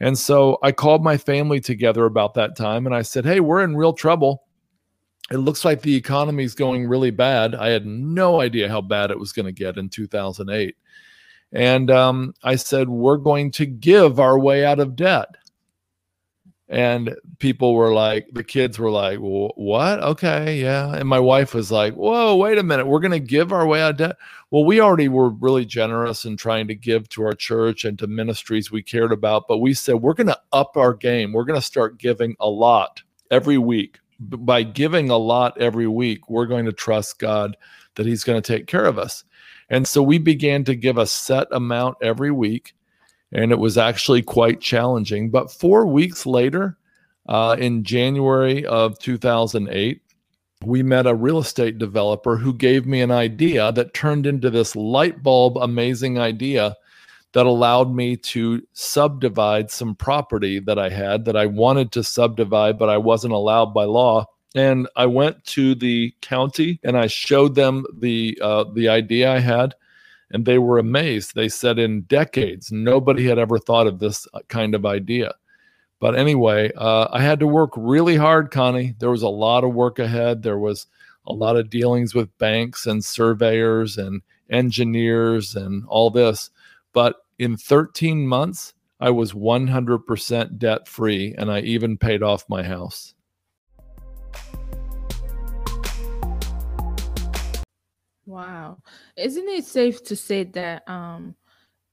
And 0.00 0.18
so 0.18 0.58
I 0.62 0.72
called 0.72 1.04
my 1.04 1.16
family 1.16 1.60
together 1.60 2.06
about 2.06 2.34
that 2.34 2.56
time 2.56 2.86
and 2.86 2.94
I 2.94 3.02
said, 3.02 3.24
Hey, 3.24 3.40
we're 3.40 3.62
in 3.62 3.76
real 3.76 3.92
trouble. 3.92 4.44
It 5.30 5.38
looks 5.38 5.64
like 5.64 5.80
the 5.80 5.94
economy 5.94 6.44
is 6.44 6.54
going 6.54 6.86
really 6.86 7.10
bad. 7.10 7.54
I 7.54 7.68
had 7.68 7.86
no 7.86 8.40
idea 8.40 8.68
how 8.68 8.80
bad 8.80 9.10
it 9.10 9.18
was 9.18 9.32
going 9.32 9.46
to 9.46 9.52
get 9.52 9.76
in 9.78 9.88
2008. 9.88 10.74
And 11.52 11.90
um, 11.90 12.34
I 12.42 12.56
said, 12.56 12.88
We're 12.88 13.18
going 13.18 13.50
to 13.52 13.66
give 13.66 14.18
our 14.18 14.38
way 14.38 14.64
out 14.64 14.80
of 14.80 14.96
debt. 14.96 15.36
And 16.72 17.14
people 17.38 17.74
were 17.74 17.92
like, 17.92 18.28
the 18.32 18.42
kids 18.42 18.78
were 18.78 18.90
like, 18.90 19.18
what? 19.18 20.02
Okay, 20.02 20.58
yeah. 20.58 20.94
And 20.94 21.06
my 21.06 21.18
wife 21.18 21.52
was 21.52 21.70
like, 21.70 21.92
whoa, 21.92 22.34
wait 22.34 22.56
a 22.56 22.62
minute. 22.62 22.86
We're 22.86 22.98
going 22.98 23.12
to 23.12 23.20
give 23.20 23.52
our 23.52 23.66
way 23.66 23.82
out 23.82 23.90
of 23.90 23.96
debt. 23.98 24.16
Well, 24.50 24.64
we 24.64 24.80
already 24.80 25.08
were 25.08 25.28
really 25.28 25.66
generous 25.66 26.24
in 26.24 26.38
trying 26.38 26.68
to 26.68 26.74
give 26.74 27.10
to 27.10 27.24
our 27.24 27.34
church 27.34 27.84
and 27.84 27.98
to 27.98 28.06
ministries 28.06 28.72
we 28.72 28.82
cared 28.82 29.12
about. 29.12 29.48
But 29.48 29.58
we 29.58 29.74
said, 29.74 29.96
we're 29.96 30.14
going 30.14 30.28
to 30.28 30.40
up 30.54 30.78
our 30.78 30.94
game. 30.94 31.34
We're 31.34 31.44
going 31.44 31.60
to 31.60 31.66
start 31.66 31.98
giving 31.98 32.36
a 32.40 32.48
lot 32.48 33.02
every 33.30 33.58
week. 33.58 33.98
By 34.18 34.62
giving 34.62 35.10
a 35.10 35.18
lot 35.18 35.60
every 35.60 35.88
week, 35.88 36.30
we're 36.30 36.46
going 36.46 36.64
to 36.64 36.72
trust 36.72 37.18
God 37.18 37.54
that 37.96 38.06
He's 38.06 38.24
going 38.24 38.40
to 38.40 38.52
take 38.52 38.66
care 38.66 38.86
of 38.86 38.98
us. 38.98 39.24
And 39.72 39.88
so 39.88 40.02
we 40.02 40.18
began 40.18 40.64
to 40.64 40.76
give 40.76 40.98
a 40.98 41.06
set 41.06 41.48
amount 41.50 41.96
every 42.02 42.30
week, 42.30 42.74
and 43.32 43.50
it 43.50 43.58
was 43.58 43.78
actually 43.78 44.20
quite 44.20 44.60
challenging. 44.60 45.30
But 45.30 45.50
four 45.50 45.86
weeks 45.86 46.26
later, 46.26 46.76
uh, 47.26 47.56
in 47.58 47.82
January 47.82 48.66
of 48.66 48.98
2008, 48.98 50.02
we 50.62 50.82
met 50.82 51.06
a 51.06 51.14
real 51.14 51.38
estate 51.38 51.78
developer 51.78 52.36
who 52.36 52.52
gave 52.52 52.86
me 52.86 53.00
an 53.00 53.10
idea 53.10 53.72
that 53.72 53.94
turned 53.94 54.26
into 54.26 54.50
this 54.50 54.76
light 54.76 55.22
bulb 55.22 55.56
amazing 55.56 56.18
idea 56.18 56.76
that 57.32 57.46
allowed 57.46 57.94
me 57.94 58.14
to 58.14 58.62
subdivide 58.74 59.70
some 59.70 59.94
property 59.94 60.60
that 60.60 60.78
I 60.78 60.90
had 60.90 61.24
that 61.24 61.36
I 61.36 61.46
wanted 61.46 61.92
to 61.92 62.04
subdivide, 62.04 62.78
but 62.78 62.90
I 62.90 62.98
wasn't 62.98 63.32
allowed 63.32 63.72
by 63.72 63.84
law 63.84 64.26
and 64.54 64.88
I 64.96 65.06
went 65.06 65.44
to 65.46 65.74
the 65.74 66.14
county 66.20 66.78
and 66.82 66.96
I 66.96 67.06
showed 67.06 67.54
them 67.54 67.84
the 67.98 68.38
uh, 68.42 68.64
the 68.74 68.88
idea 68.88 69.32
I 69.32 69.38
had, 69.38 69.74
and 70.30 70.44
they 70.44 70.58
were 70.58 70.78
amazed. 70.78 71.34
They 71.34 71.48
said 71.48 71.78
in 71.78 72.02
decades 72.02 72.70
nobody 72.70 73.26
had 73.26 73.38
ever 73.38 73.58
thought 73.58 73.86
of 73.86 73.98
this 73.98 74.26
uh, 74.34 74.40
kind 74.48 74.74
of 74.74 74.86
idea. 74.86 75.34
But 76.00 76.16
anyway, 76.16 76.72
uh, 76.76 77.08
I 77.12 77.22
had 77.22 77.38
to 77.40 77.46
work 77.46 77.70
really 77.76 78.16
hard, 78.16 78.50
Connie. 78.50 78.96
There 78.98 79.10
was 79.10 79.22
a 79.22 79.28
lot 79.28 79.62
of 79.62 79.72
work 79.72 80.00
ahead. 80.00 80.42
There 80.42 80.58
was 80.58 80.86
a 81.26 81.32
lot 81.32 81.56
of 81.56 81.70
dealings 81.70 82.14
with 82.14 82.36
banks 82.38 82.86
and 82.86 83.04
surveyors 83.04 83.96
and 83.96 84.20
engineers 84.50 85.54
and 85.54 85.84
all 85.86 86.10
this. 86.10 86.50
But 86.92 87.16
in 87.38 87.56
13 87.56 88.26
months, 88.26 88.74
I 89.00 89.10
was 89.10 89.32
100% 89.32 90.58
debt 90.58 90.88
free, 90.88 91.34
and 91.36 91.50
I 91.50 91.60
even 91.60 91.96
paid 91.98 92.22
off 92.22 92.48
my 92.48 92.62
house. 92.62 93.14
Wow. 98.32 98.78
Isn't 99.16 99.46
it 99.48 99.64
safe 99.66 100.02
to 100.04 100.16
say 100.16 100.44
that 100.44 100.88
um 100.88 101.34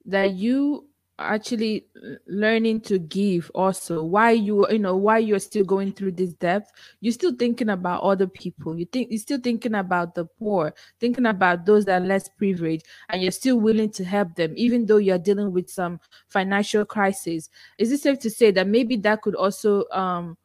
that 0.05 0.33
you 0.33 0.87
actually 1.19 1.85
learning 2.27 2.79
to 2.81 2.97
give 2.97 3.51
also 3.53 4.03
why 4.03 4.31
you 4.31 4.65
you 4.69 4.79
know 4.79 4.95
why 4.95 5.17
you're 5.17 5.39
still 5.39 5.65
going 5.65 5.91
through 5.91 6.13
this 6.13 6.33
depth 6.33 6.71
you're 7.01 7.11
still 7.13 7.35
thinking 7.35 7.69
about 7.69 8.03
other 8.03 8.27
people. 8.27 8.77
You 8.79 8.85
think 8.85 9.11
you're 9.11 9.19
still 9.19 9.39
thinking 9.41 9.75
about 9.75 10.15
the 10.15 10.25
poor 10.25 10.73
thinking 10.99 11.25
about 11.25 11.65
those 11.65 11.85
that 11.85 12.01
are 12.01 12.05
less 12.05 12.29
privileged 12.29 12.85
and 13.09 13.21
you're 13.21 13.31
still 13.33 13.59
willing 13.59 13.91
to 13.91 14.05
help 14.05 14.35
them 14.35 14.53
even 14.55 14.85
though 14.85 14.97
you're 14.97 15.19
dealing 15.19 15.51
with 15.51 15.69
some 15.69 15.99
financial 16.29 16.85
crisis. 16.85 17.49
Is 17.77 17.91
it 17.91 17.99
safe 18.01 18.19
to 18.19 18.29
say 18.29 18.51
that 18.51 18.67
maybe 18.67 18.95
that 18.97 19.21
could 19.21 19.35
also 19.35 19.85
um 19.91 20.37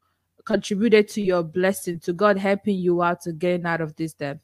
contributed 0.45 1.09
to 1.09 1.23
your 1.23 1.43
blessing 1.45 2.01
to 2.01 2.13
god 2.13 2.39
helping 2.39 2.77
you 2.79 3.03
out 3.03 3.21
to 3.23 3.33
get 3.33 3.65
out 3.67 3.81
of 3.81 3.97
this 3.97 4.15
debt 4.15 4.41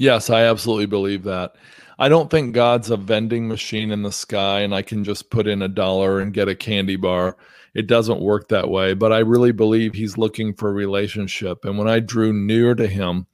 Yes, 0.00 0.30
I 0.30 0.44
absolutely 0.44 0.86
believe 0.86 1.24
that. 1.24 1.56
I 1.98 2.08
don't 2.08 2.30
think 2.30 2.54
God's 2.54 2.88
a 2.88 2.96
vending 2.96 3.46
machine 3.46 3.90
in 3.90 4.00
the 4.00 4.10
sky 4.10 4.60
and 4.60 4.74
I 4.74 4.80
can 4.80 5.04
just 5.04 5.28
put 5.28 5.46
in 5.46 5.60
a 5.60 5.68
dollar 5.68 6.20
and 6.20 6.32
get 6.32 6.48
a 6.48 6.54
candy 6.54 6.96
bar. 6.96 7.36
It 7.74 7.86
doesn't 7.86 8.22
work 8.22 8.48
that 8.48 8.70
way. 8.70 8.94
But 8.94 9.12
I 9.12 9.18
really 9.18 9.52
believe 9.52 9.92
He's 9.92 10.16
looking 10.16 10.54
for 10.54 10.70
a 10.70 10.72
relationship. 10.72 11.66
And 11.66 11.76
when 11.76 11.86
I 11.86 12.00
drew 12.00 12.32
near 12.32 12.74
to 12.76 12.86
Him 12.86 13.26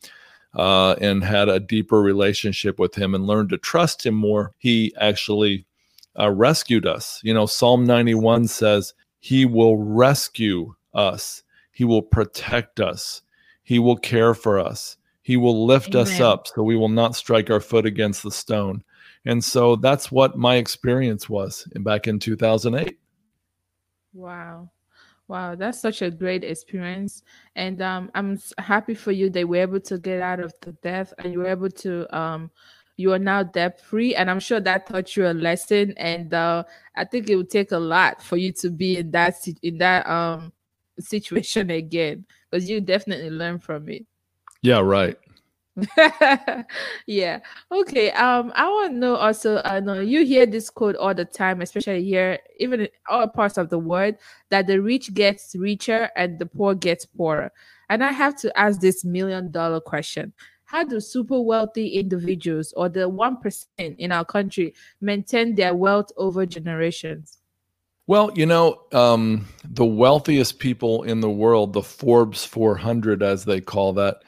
uh, 0.57 0.97
and 1.01 1.23
had 1.23 1.49
a 1.49 1.61
deeper 1.61 2.03
relationship 2.03 2.81
with 2.81 2.97
Him 2.97 3.15
and 3.15 3.29
learned 3.29 3.51
to 3.51 3.59
trust 3.59 4.05
Him 4.05 4.17
more, 4.17 4.51
He 4.59 4.93
actually 4.99 5.67
uh, 6.19 6.33
rescued 6.33 6.85
us. 6.85 7.21
You 7.23 7.33
know, 7.33 7.47
Psalm 7.47 7.85
91 7.85 8.49
says, 8.49 8.93
He 9.21 9.45
will 9.45 9.77
rescue 9.77 10.75
us, 10.93 11.45
He 11.71 11.85
will 11.85 12.03
protect 12.03 12.81
us, 12.81 13.23
He 13.63 13.79
will 13.79 13.97
care 13.97 14.35
for 14.35 14.59
us. 14.59 14.96
He 15.27 15.37
will 15.37 15.67
lift 15.67 15.97
Amen. 15.97 16.03
us 16.07 16.21
up 16.21 16.47
so 16.47 16.63
we 16.63 16.77
will 16.77 16.89
not 16.89 17.17
strike 17.17 17.51
our 17.51 17.59
foot 17.59 17.85
against 17.85 18.23
the 18.23 18.31
stone. 18.31 18.85
And 19.25 19.43
so 19.43 19.75
that's 19.75 20.13
what 20.13 20.39
my 20.39 20.55
experience 20.55 21.29
was 21.29 21.67
back 21.81 22.07
in 22.07 22.21
2008. 22.21 22.97
Wow. 24.15 24.71
Wow, 25.27 25.57
that's 25.57 25.81
such 25.81 26.01
a 26.01 26.13
great 26.13 26.45
experience. 26.45 27.25
And 27.57 27.83
um, 27.83 28.09
I'm 28.15 28.39
happy 28.59 28.95
for 28.95 29.11
you 29.11 29.29
that 29.31 29.41
you 29.41 29.49
were 29.49 29.57
able 29.57 29.81
to 29.81 29.99
get 29.99 30.23
out 30.23 30.39
of 30.39 30.55
the 30.61 30.71
death 30.75 31.13
and 31.19 31.33
you 31.33 31.41
were 31.41 31.49
able 31.49 31.71
to 31.71 32.17
um, 32.17 32.49
you 32.97 33.13
are 33.13 33.19
now 33.19 33.43
debt 33.43 33.79
free 33.79 34.15
and 34.15 34.31
i'm 34.31 34.41
sure 34.41 34.59
that 34.59 34.87
taught 34.87 35.15
you 35.17 35.27
a 35.27 35.35
lesson 35.35 35.93
and 35.99 36.33
uh, 36.33 36.65
i 36.97 37.05
think 37.05 37.29
it 37.29 37.37
would 37.37 37.51
take 37.51 37.73
a 37.73 37.79
lot 37.79 38.23
for 38.23 38.39
you 38.39 38.51
to 38.53 38.71
be 38.71 38.97
in 38.97 39.11
that 39.11 39.35
in 39.63 39.77
that 39.77 40.09
um 40.09 40.51
situation 40.99 41.69
again 41.69 42.25
because 42.49 42.71
you 42.71 42.81
definitely 42.81 43.29
learn 43.29 43.59
from 43.59 43.87
it 43.91 44.07
yeah, 44.67 44.81
right. 44.81 45.17
yeah. 47.07 47.39
Okay. 47.71 48.11
Um, 48.13 48.53
I 48.57 48.69
want 48.69 48.95
to 48.95 48.99
know 48.99 49.15
also. 49.15 49.63
I 49.65 49.79
know 49.79 50.01
you 50.01 50.25
hear 50.25 50.45
this 50.45 50.71
quote 50.71 50.97
all 50.97 51.15
the 51.15 51.25
time, 51.25 51.61
especially 51.61 52.03
here, 52.03 52.41
even 52.59 52.81
in 52.81 52.89
all 53.09 53.29
parts 53.29 53.59
of 53.59 53.71
the 53.71 53.79
world, 53.79 54.17
that 54.49 54.67
the 54.67 54.81
rich 54.83 55.15
gets 55.15 55.55
richer 55.55 56.11
and 56.17 56.41
the 56.41 56.47
poor 56.47 56.75
gets 56.75 57.07
poorer. 57.07 57.53
And 57.91 58.03
I 58.03 58.11
have 58.11 58.35
to 58.41 58.59
ask 58.59 58.81
this 58.81 59.05
million 59.05 59.53
dollar 59.53 59.81
question: 59.81 60.33
How 60.65 60.83
do 60.83 60.99
super 60.99 61.41
wealthy 61.41 61.91
individuals, 61.91 62.75
or 62.77 62.89
the 62.89 63.09
one 63.09 63.37
percent 63.37 64.01
in 64.01 64.11
our 64.11 64.25
country, 64.25 64.75
maintain 65.01 65.55
their 65.55 65.77
wealth 65.77 66.11
over 66.17 66.45
generations? 66.45 67.39
Well, 68.09 68.33
you 68.35 68.47
know, 68.47 68.83
um, 68.93 69.47
the 69.65 69.85
wealthiest 69.85 70.59
people 70.59 71.05
in 71.05 71.21
the 71.21 71.31
world, 71.31 71.73
the 71.73 71.83
Forbes 71.83 72.45
400, 72.45 73.23
as 73.23 73.45
they 73.45 73.61
call 73.61 73.93
that 73.95 74.23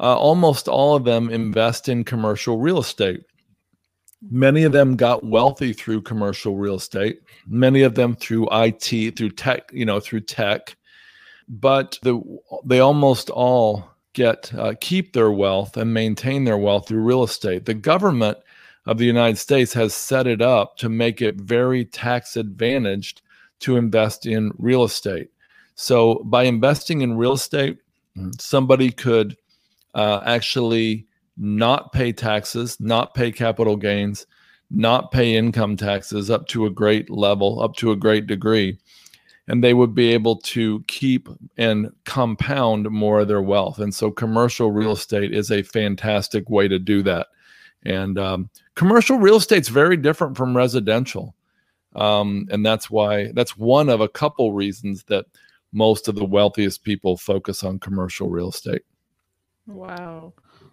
uh, 0.00 0.16
almost 0.16 0.66
all 0.66 0.96
of 0.96 1.04
them 1.04 1.28
invest 1.28 1.88
in 1.88 2.04
commercial 2.04 2.58
real 2.58 2.78
estate. 2.78 3.22
Many 4.30 4.64
of 4.64 4.72
them 4.72 4.96
got 4.96 5.24
wealthy 5.24 5.72
through 5.72 6.02
commercial 6.02 6.56
real 6.56 6.76
estate. 6.76 7.20
Many 7.46 7.82
of 7.82 7.94
them 7.94 8.16
through 8.16 8.48
IT, 8.50 9.16
through 9.16 9.30
tech, 9.30 9.70
you 9.72 9.84
know, 9.84 10.00
through 10.00 10.20
tech. 10.20 10.76
But 11.48 11.98
the, 12.02 12.20
they 12.64 12.80
almost 12.80 13.28
all 13.28 13.90
get 14.12 14.52
uh, 14.54 14.74
keep 14.80 15.12
their 15.12 15.30
wealth 15.30 15.76
and 15.76 15.92
maintain 15.92 16.44
their 16.44 16.58
wealth 16.58 16.88
through 16.88 17.02
real 17.02 17.22
estate. 17.22 17.66
The 17.66 17.74
government 17.74 18.38
of 18.86 18.98
the 18.98 19.04
United 19.04 19.36
States 19.36 19.72
has 19.74 19.94
set 19.94 20.26
it 20.26 20.40
up 20.40 20.76
to 20.78 20.88
make 20.88 21.20
it 21.20 21.36
very 21.36 21.84
tax 21.84 22.36
advantaged 22.36 23.22
to 23.60 23.76
invest 23.76 24.26
in 24.26 24.52
real 24.58 24.84
estate. 24.84 25.30
So 25.74 26.22
by 26.24 26.44
investing 26.44 27.02
in 27.02 27.16
real 27.16 27.34
estate, 27.34 27.78
somebody 28.38 28.90
could 28.90 29.36
uh, 29.94 30.20
actually 30.24 31.06
not 31.36 31.92
pay 31.92 32.12
taxes, 32.12 32.78
not 32.80 33.14
pay 33.14 33.32
capital 33.32 33.76
gains, 33.76 34.26
not 34.70 35.10
pay 35.10 35.34
income 35.34 35.76
taxes 35.76 36.30
up 36.30 36.46
to 36.48 36.66
a 36.66 36.70
great 36.70 37.10
level, 37.10 37.62
up 37.62 37.74
to 37.76 37.90
a 37.90 37.96
great 37.96 38.26
degree. 38.26 38.78
And 39.48 39.64
they 39.64 39.74
would 39.74 39.94
be 39.94 40.12
able 40.12 40.36
to 40.36 40.84
keep 40.86 41.28
and 41.56 41.90
compound 42.04 42.88
more 42.90 43.20
of 43.20 43.28
their 43.28 43.42
wealth. 43.42 43.80
And 43.80 43.92
so, 43.92 44.10
commercial 44.10 44.70
real 44.70 44.92
estate 44.92 45.34
is 45.34 45.50
a 45.50 45.62
fantastic 45.62 46.48
way 46.48 46.68
to 46.68 46.78
do 46.78 47.02
that. 47.02 47.26
And 47.84 48.16
um, 48.18 48.50
commercial 48.76 49.18
real 49.18 49.36
estate 49.36 49.62
is 49.62 49.68
very 49.68 49.96
different 49.96 50.36
from 50.36 50.56
residential. 50.56 51.34
Um, 51.96 52.46
and 52.52 52.64
that's 52.64 52.90
why 52.90 53.32
that's 53.32 53.56
one 53.56 53.88
of 53.88 54.00
a 54.00 54.08
couple 54.08 54.52
reasons 54.52 55.04
that 55.04 55.24
most 55.72 56.06
of 56.06 56.14
the 56.14 56.24
wealthiest 56.24 56.84
people 56.84 57.16
focus 57.16 57.64
on 57.64 57.78
commercial 57.78 58.28
real 58.28 58.50
estate. 58.50 58.82
Wow. 59.66 60.32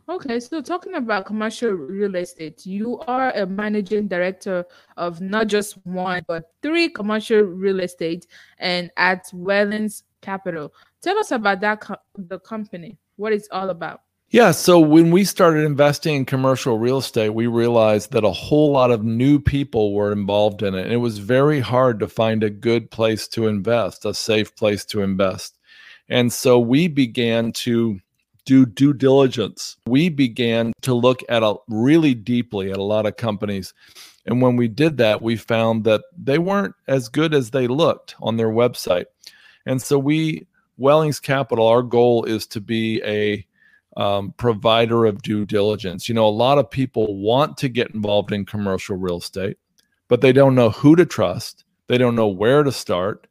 Okay, 0.10 0.40
so 0.40 0.62
talking 0.62 0.96
about 0.96 1.26
commercial 1.26 1.72
real 1.72 2.16
estate, 2.16 2.66
you 2.66 3.00
are 3.02 3.32
a 3.32 3.46
managing 3.46 4.08
director 4.08 4.66
of 4.96 5.22
not 5.22 5.48
just 5.48 5.78
one, 5.86 6.24
but 6.28 6.52
three 6.62 6.90
commercial 6.90 7.42
real 7.42 7.82
estate 7.82 8.28
and 8.58 8.90
at 8.98 9.30
Wellings 9.34 10.04
Capital. 10.22 10.74
Tell 11.02 11.20
us 11.20 11.32
about 11.32 11.62
that 11.62 11.82
co- 11.82 11.98
the 12.18 12.40
company, 12.40 12.98
what 13.18 13.34
it's 13.34 13.50
all 13.52 13.70
about. 13.70 14.02
Yeah, 14.30 14.52
so 14.52 14.78
when 14.80 15.12
we 15.12 15.24
started 15.24 15.64
investing 15.64 16.16
in 16.16 16.26
commercial 16.26 16.78
real 16.78 16.98
estate, 16.98 17.30
we 17.30 17.48
realized 17.48 18.12
that 18.12 18.26
a 18.26 18.32
whole 18.32 18.72
lot 18.72 18.92
of 18.92 19.04
new 19.04 19.40
people 19.40 19.94
were 19.94 20.12
involved 20.12 20.64
in 20.64 20.76
it. 20.76 20.84
And 20.84 20.92
it 20.92 20.98
was 20.98 21.18
very 21.18 21.62
hard 21.62 22.00
to 22.02 22.10
find 22.10 22.44
a 22.44 22.50
good 22.50 22.92
place 22.92 23.28
to 23.30 23.48
invest, 23.48 24.04
a 24.04 24.14
safe 24.14 24.54
place 24.56 24.84
to 24.88 25.02
invest. 25.02 25.58
And 26.10 26.32
so 26.32 26.60
we 26.60 26.90
began 26.90 27.54
to 27.54 28.02
do 28.48 28.66
due 28.66 28.94
diligence. 28.94 29.76
We 29.86 30.08
began 30.08 30.72
to 30.82 30.94
look 30.94 31.22
at 31.28 31.44
a 31.44 31.56
really 31.68 32.16
deeply 32.16 32.72
at 32.72 32.78
a 32.78 32.84
lot 32.84 33.06
of 33.06 33.18
companies. 33.18 33.74
And 34.26 34.42
when 34.42 34.56
we 34.56 34.70
did 34.70 34.98
that, 34.98 35.22
we 35.22 35.36
found 35.36 35.84
that 35.84 36.02
they 36.18 36.40
weren't 36.40 36.74
as 36.88 37.10
good 37.10 37.34
as 37.34 37.52
they 37.52 37.68
looked 37.68 38.16
on 38.22 38.38
their 38.38 38.50
website. 38.50 39.06
And 39.66 39.82
so 39.82 40.00
we, 40.00 40.48
Wellings 40.78 41.20
Capital, 41.20 41.68
our 41.68 41.84
goal 41.84 42.24
is 42.24 42.48
to 42.48 42.62
be 42.62 43.02
a 43.04 43.46
um, 43.98 44.34
provider 44.38 45.06
of 45.06 45.22
due 45.22 45.46
diligence. 45.46 46.08
You 46.08 46.16
know, 46.16 46.28
a 46.28 46.30
lot 46.30 46.58
of 46.58 46.72
people 46.72 47.18
want 47.18 47.58
to 47.58 47.70
get 47.70 47.92
involved 47.92 48.32
in 48.32 48.46
commercial 48.46 48.96
real 48.96 49.18
estate, 49.18 49.58
but 50.08 50.22
they 50.22 50.32
don't 50.32 50.56
know 50.56 50.70
who 50.70 50.96
to 50.96 51.06
trust. 51.06 51.66
They 51.88 51.98
don't 51.98 52.16
know 52.16 52.28
where 52.28 52.64
to 52.64 52.72
start. 52.72 53.28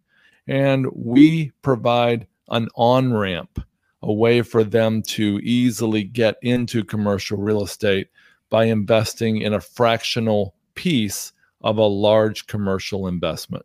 And 0.47 0.87
we 0.93 1.53
provide 1.63 2.27
an 2.51 2.69
on 2.75 3.15
ramp 3.15 3.61
a 4.03 4.13
way 4.13 4.43
for 4.43 4.65
them 4.65 5.03
to 5.03 5.39
easily 5.43 6.05
get 6.05 6.37
into 6.43 6.85
commercial 6.85 7.39
real 7.39 7.63
estate 7.63 8.09
by 8.51 8.65
investing 8.65 9.39
in 9.43 9.55
a 9.55 9.61
fractional 9.61 10.55
piece 10.75 11.33
of 11.63 11.79
a 11.79 11.87
large 11.87 12.47
commercial 12.47 13.09
investment. 13.09 13.65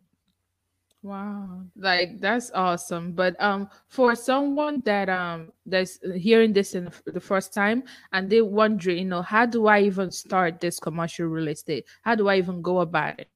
Wow, 1.02 1.64
like 1.76 2.20
that's 2.20 2.52
awesome. 2.52 3.12
But 3.12 3.34
um 3.42 3.68
for 3.88 4.14
someone 4.14 4.80
that 4.84 5.08
um 5.08 5.52
that's 5.66 5.98
hearing 6.14 6.52
this 6.52 6.74
in 6.76 6.90
the 7.06 7.20
first 7.20 7.52
time 7.52 7.82
and 8.12 8.30
they 8.30 8.40
wondering, 8.40 8.98
you 8.98 9.04
know, 9.06 9.22
how 9.22 9.44
do 9.46 9.66
I 9.66 9.80
even 9.82 10.12
start 10.12 10.60
this 10.60 10.78
commercial 10.78 11.26
real 11.26 11.48
estate? 11.48 11.86
How 12.02 12.14
do 12.14 12.28
I 12.28 12.36
even 12.38 12.62
go 12.62 12.80
about 12.80 13.18
it? 13.18 13.31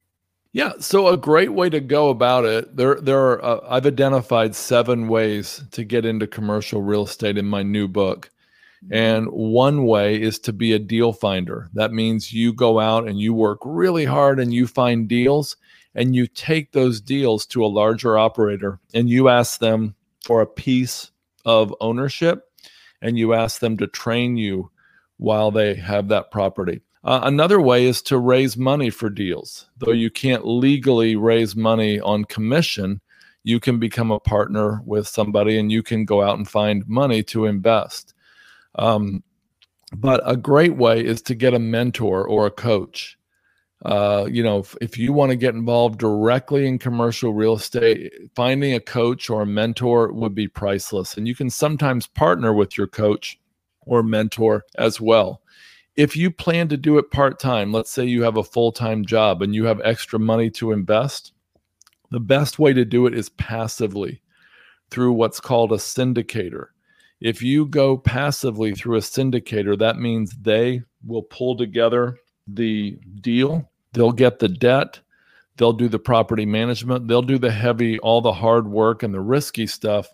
Yeah, 0.57 0.73
so 0.79 1.09
a 1.09 1.17
great 1.17 1.53
way 1.53 1.69
to 1.69 1.79
go 1.79 2.09
about 2.09 2.43
it. 2.43 2.75
There, 2.75 2.95
there 2.95 3.19
are. 3.19 3.45
Uh, 3.45 3.59
I've 3.69 3.85
identified 3.85 4.55
seven 4.55 5.07
ways 5.07 5.63
to 5.69 5.83
get 5.83 6.03
into 6.03 6.25
commercial 6.25 6.81
real 6.81 7.03
estate 7.03 7.37
in 7.37 7.45
my 7.45 7.61
new 7.61 7.87
book, 7.87 8.31
mm-hmm. 8.83 8.91
and 8.91 9.27
one 9.27 9.85
way 9.85 10.19
is 10.19 10.39
to 10.39 10.53
be 10.53 10.73
a 10.73 10.79
deal 10.79 11.13
finder. 11.13 11.69
That 11.75 11.91
means 11.91 12.33
you 12.33 12.53
go 12.53 12.79
out 12.79 13.07
and 13.07 13.19
you 13.19 13.35
work 13.35 13.59
really 13.63 14.05
hard 14.05 14.39
and 14.39 14.51
you 14.51 14.65
find 14.65 15.07
deals, 15.07 15.57
and 15.93 16.15
you 16.15 16.25
take 16.25 16.71
those 16.71 17.01
deals 17.01 17.45
to 17.45 17.63
a 17.63 17.67
larger 17.67 18.17
operator 18.17 18.79
and 18.95 19.07
you 19.11 19.29
ask 19.29 19.59
them 19.59 19.93
for 20.25 20.41
a 20.41 20.47
piece 20.47 21.11
of 21.45 21.71
ownership, 21.79 22.51
and 22.99 23.15
you 23.15 23.35
ask 23.35 23.59
them 23.59 23.77
to 23.77 23.85
train 23.85 24.37
you 24.37 24.71
while 25.17 25.51
they 25.51 25.75
have 25.75 26.07
that 26.07 26.31
property. 26.31 26.81
Uh, 27.07 27.21
another 27.23 27.61
way 27.61 27.85
is 27.85 28.01
to 28.01 28.17
raise 28.17 28.57
money 28.57 28.89
for 28.89 29.09
deals. 29.09 29.69
Though 29.77 29.93
you 29.93 30.09
can't 30.09 30.45
legally 30.45 31.15
raise 31.15 31.55
money 31.55 32.01
on 32.01 32.25
commission, 32.25 32.99
you 33.45 33.61
can 33.61 33.79
become 33.79 34.11
a 34.11 34.19
partner 34.19 34.81
with 34.85 35.07
somebody 35.07 35.57
and 35.57 35.71
you 35.71 35.83
can 35.83 36.03
go 36.03 36.21
out 36.21 36.37
and 36.37 36.45
find 36.45 36.85
money 36.85 37.23
to 37.23 37.45
invest. 37.45 38.13
Um, 38.75 39.23
but 39.95 40.21
a 40.25 40.35
great 40.35 40.75
way 40.75 40.99
is 40.99 41.21
to 41.23 41.33
get 41.33 41.53
a 41.53 41.59
mentor 41.59 42.27
or 42.27 42.45
a 42.45 42.51
coach. 42.51 43.17
Uh, 43.85 44.27
you 44.29 44.43
know, 44.43 44.59
if, 44.59 44.75
if 44.81 44.97
you 44.97 45.13
want 45.13 45.29
to 45.29 45.37
get 45.37 45.55
involved 45.55 45.99
directly 45.99 46.67
in 46.67 46.77
commercial 46.77 47.33
real 47.33 47.53
estate, 47.53 48.11
finding 48.35 48.73
a 48.73 48.81
coach 48.81 49.29
or 49.29 49.43
a 49.43 49.45
mentor 49.45 50.11
would 50.11 50.35
be 50.35 50.49
priceless. 50.49 51.15
And 51.15 51.25
you 51.25 51.35
can 51.35 51.49
sometimes 51.49 52.05
partner 52.05 52.53
with 52.53 52.77
your 52.77 52.87
coach 52.87 53.39
or 53.85 54.03
mentor 54.03 54.65
as 54.77 54.99
well 54.99 55.41
if 55.97 56.15
you 56.15 56.29
plan 56.29 56.67
to 56.69 56.77
do 56.77 56.99
it 56.99 57.11
part 57.11 57.39
time, 57.39 57.73
let's 57.73 57.91
say 57.91 58.05
you 58.05 58.21
have 58.21 58.37
a 58.37 58.43
full 58.43 58.71
time 58.71 59.03
job 59.03 59.41
and 59.41 59.53
you 59.53 59.65
have 59.65 59.81
extra 59.83 60.19
money 60.19 60.49
to 60.51 60.71
invest, 60.71 61.33
the 62.11 62.19
best 62.19 62.59
way 62.59 62.71
to 62.71 62.85
do 62.85 63.07
it 63.07 63.15
is 63.15 63.29
passively 63.29 64.21
through 64.91 65.11
what's 65.11 65.41
called 65.41 65.71
a 65.71 65.77
syndicator. 65.77 66.67
If 67.19 67.41
you 67.41 67.65
go 67.65 67.97
passively 67.97 68.73
through 68.73 68.97
a 68.97 69.01
syndicator, 69.01 69.77
that 69.79 69.97
means 69.97 70.37
they 70.39 70.83
will 71.05 71.23
pull 71.23 71.57
together 71.57 72.19
the 72.47 72.97
deal, 73.21 73.69
they'll 73.93 74.11
get 74.11 74.37
the 74.37 74.47
debt, 74.47 74.99
they'll 75.57 75.73
do 75.73 75.89
the 75.89 75.99
property 75.99 76.45
management, 76.45 77.07
they'll 77.07 77.23
do 77.23 77.39
the 77.39 77.51
heavy, 77.51 77.97
all 77.99 78.21
the 78.21 78.31
hard 78.31 78.67
work 78.67 79.01
and 79.01 79.13
the 79.13 79.19
risky 79.19 79.65
stuff. 79.65 80.07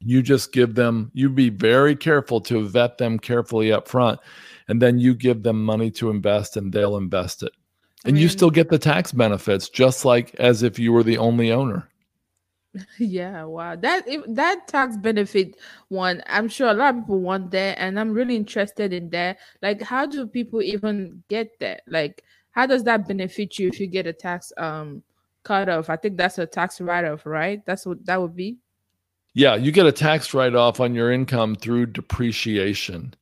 You 0.00 0.22
just 0.22 0.52
give 0.52 0.74
them, 0.74 1.10
you 1.14 1.28
be 1.28 1.50
very 1.50 1.96
careful 1.96 2.40
to 2.42 2.66
vet 2.68 2.98
them 2.98 3.18
carefully 3.18 3.72
up 3.72 3.88
front, 3.88 4.20
and 4.68 4.80
then 4.80 4.98
you 4.98 5.14
give 5.14 5.42
them 5.42 5.64
money 5.64 5.90
to 5.92 6.10
invest 6.10 6.56
and 6.56 6.72
they'll 6.72 6.96
invest 6.96 7.42
it. 7.42 7.52
And 8.04 8.18
you 8.18 8.28
still 8.28 8.50
get 8.50 8.68
the 8.68 8.78
tax 8.78 9.10
benefits 9.12 9.68
just 9.68 10.04
like 10.04 10.34
as 10.36 10.62
if 10.62 10.78
you 10.78 10.92
were 10.92 11.02
the 11.02 11.18
only 11.18 11.50
owner. 11.50 11.88
Yeah, 12.98 13.44
wow. 13.44 13.76
That 13.76 14.04
that 14.28 14.68
tax 14.68 14.96
benefit 14.96 15.56
one, 15.88 16.22
I'm 16.26 16.48
sure 16.48 16.68
a 16.68 16.74
lot 16.74 16.94
of 16.94 17.02
people 17.02 17.20
want 17.20 17.50
that, 17.52 17.78
and 17.78 17.98
I'm 17.98 18.12
really 18.12 18.36
interested 18.36 18.92
in 18.92 19.10
that. 19.10 19.38
Like, 19.62 19.82
how 19.82 20.06
do 20.06 20.26
people 20.26 20.62
even 20.62 21.22
get 21.28 21.58
that? 21.60 21.82
Like, 21.86 22.22
how 22.50 22.66
does 22.66 22.84
that 22.84 23.08
benefit 23.08 23.58
you 23.58 23.68
if 23.68 23.80
you 23.80 23.86
get 23.86 24.06
a 24.06 24.12
tax 24.12 24.52
um 24.58 25.02
cut 25.42 25.68
off? 25.68 25.90
I 25.90 25.96
think 25.96 26.16
that's 26.16 26.38
a 26.38 26.46
tax 26.46 26.80
write 26.80 27.04
off, 27.04 27.24
right? 27.26 27.64
That's 27.66 27.86
what 27.86 28.04
that 28.06 28.20
would 28.20 28.36
be. 28.36 28.58
Yeah, 29.36 29.54
you 29.54 29.70
get 29.70 29.84
a 29.84 29.92
tax 29.92 30.32
write 30.32 30.54
off 30.54 30.80
on 30.80 30.94
your 30.94 31.12
income 31.12 31.56
through 31.56 31.86
depreciation. 31.86 33.12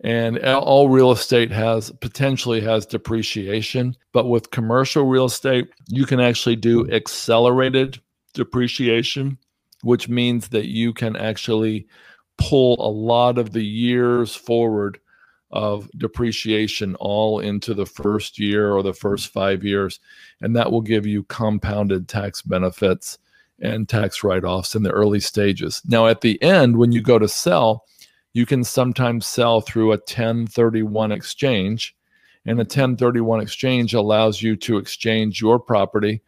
And 0.00 0.36
all 0.44 0.88
real 0.88 1.12
estate 1.12 1.52
has 1.52 1.92
potentially 2.00 2.60
has 2.62 2.84
depreciation, 2.86 3.94
but 4.12 4.28
with 4.28 4.50
commercial 4.50 5.04
real 5.06 5.26
estate, 5.26 5.68
you 5.86 6.06
can 6.06 6.18
actually 6.18 6.56
do 6.56 6.90
accelerated 6.90 8.00
depreciation, 8.34 9.38
which 9.82 10.08
means 10.08 10.48
that 10.48 10.66
you 10.66 10.92
can 10.92 11.14
actually 11.14 11.86
pull 12.36 12.74
a 12.84 12.90
lot 12.90 13.38
of 13.38 13.52
the 13.52 13.64
years 13.64 14.34
forward 14.34 14.98
of 15.52 15.88
depreciation 15.96 16.96
all 16.96 17.38
into 17.38 17.74
the 17.74 17.86
first 17.86 18.40
year 18.40 18.72
or 18.72 18.82
the 18.82 18.92
first 18.92 19.28
five 19.28 19.62
years. 19.62 20.00
And 20.40 20.56
that 20.56 20.72
will 20.72 20.82
give 20.82 21.06
you 21.06 21.22
compounded 21.22 22.08
tax 22.08 22.42
benefits 22.42 23.18
and 23.60 23.88
tax 23.88 24.24
write 24.24 24.44
offs 24.44 24.74
in 24.74 24.82
the 24.82 24.90
early 24.90 25.20
stages. 25.20 25.82
Now, 25.86 26.06
at 26.06 26.20
the 26.20 26.40
end, 26.42 26.76
when 26.76 26.92
you 26.92 27.02
go 27.02 27.18
to 27.18 27.28
sell, 27.28 27.84
you 28.32 28.46
can 28.46 28.64
sometimes 28.64 29.26
sell 29.26 29.60
through 29.60 29.88
a 29.88 29.96
1031 29.96 31.12
exchange. 31.12 31.96
And 32.46 32.58
a 32.58 32.62
1031 32.62 33.40
exchange 33.40 33.92
allows 33.92 34.40
you 34.40 34.56
to 34.56 34.78
exchange 34.78 35.42
your 35.42 35.58
property 35.58 36.22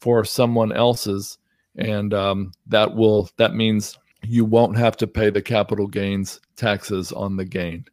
for 0.00 0.24
someone 0.24 0.70
else's 0.70 1.38
and 1.76 2.14
um, 2.14 2.52
that 2.66 2.94
will 2.94 3.28
that 3.36 3.54
means 3.54 3.98
you 4.22 4.44
won't 4.44 4.76
have 4.76 4.96
to 4.96 5.06
pay 5.06 5.30
the 5.30 5.42
capital 5.42 5.86
gains 5.86 6.40
taxes 6.56 7.12
on 7.12 7.36
the 7.36 7.44
gain. 7.44 7.84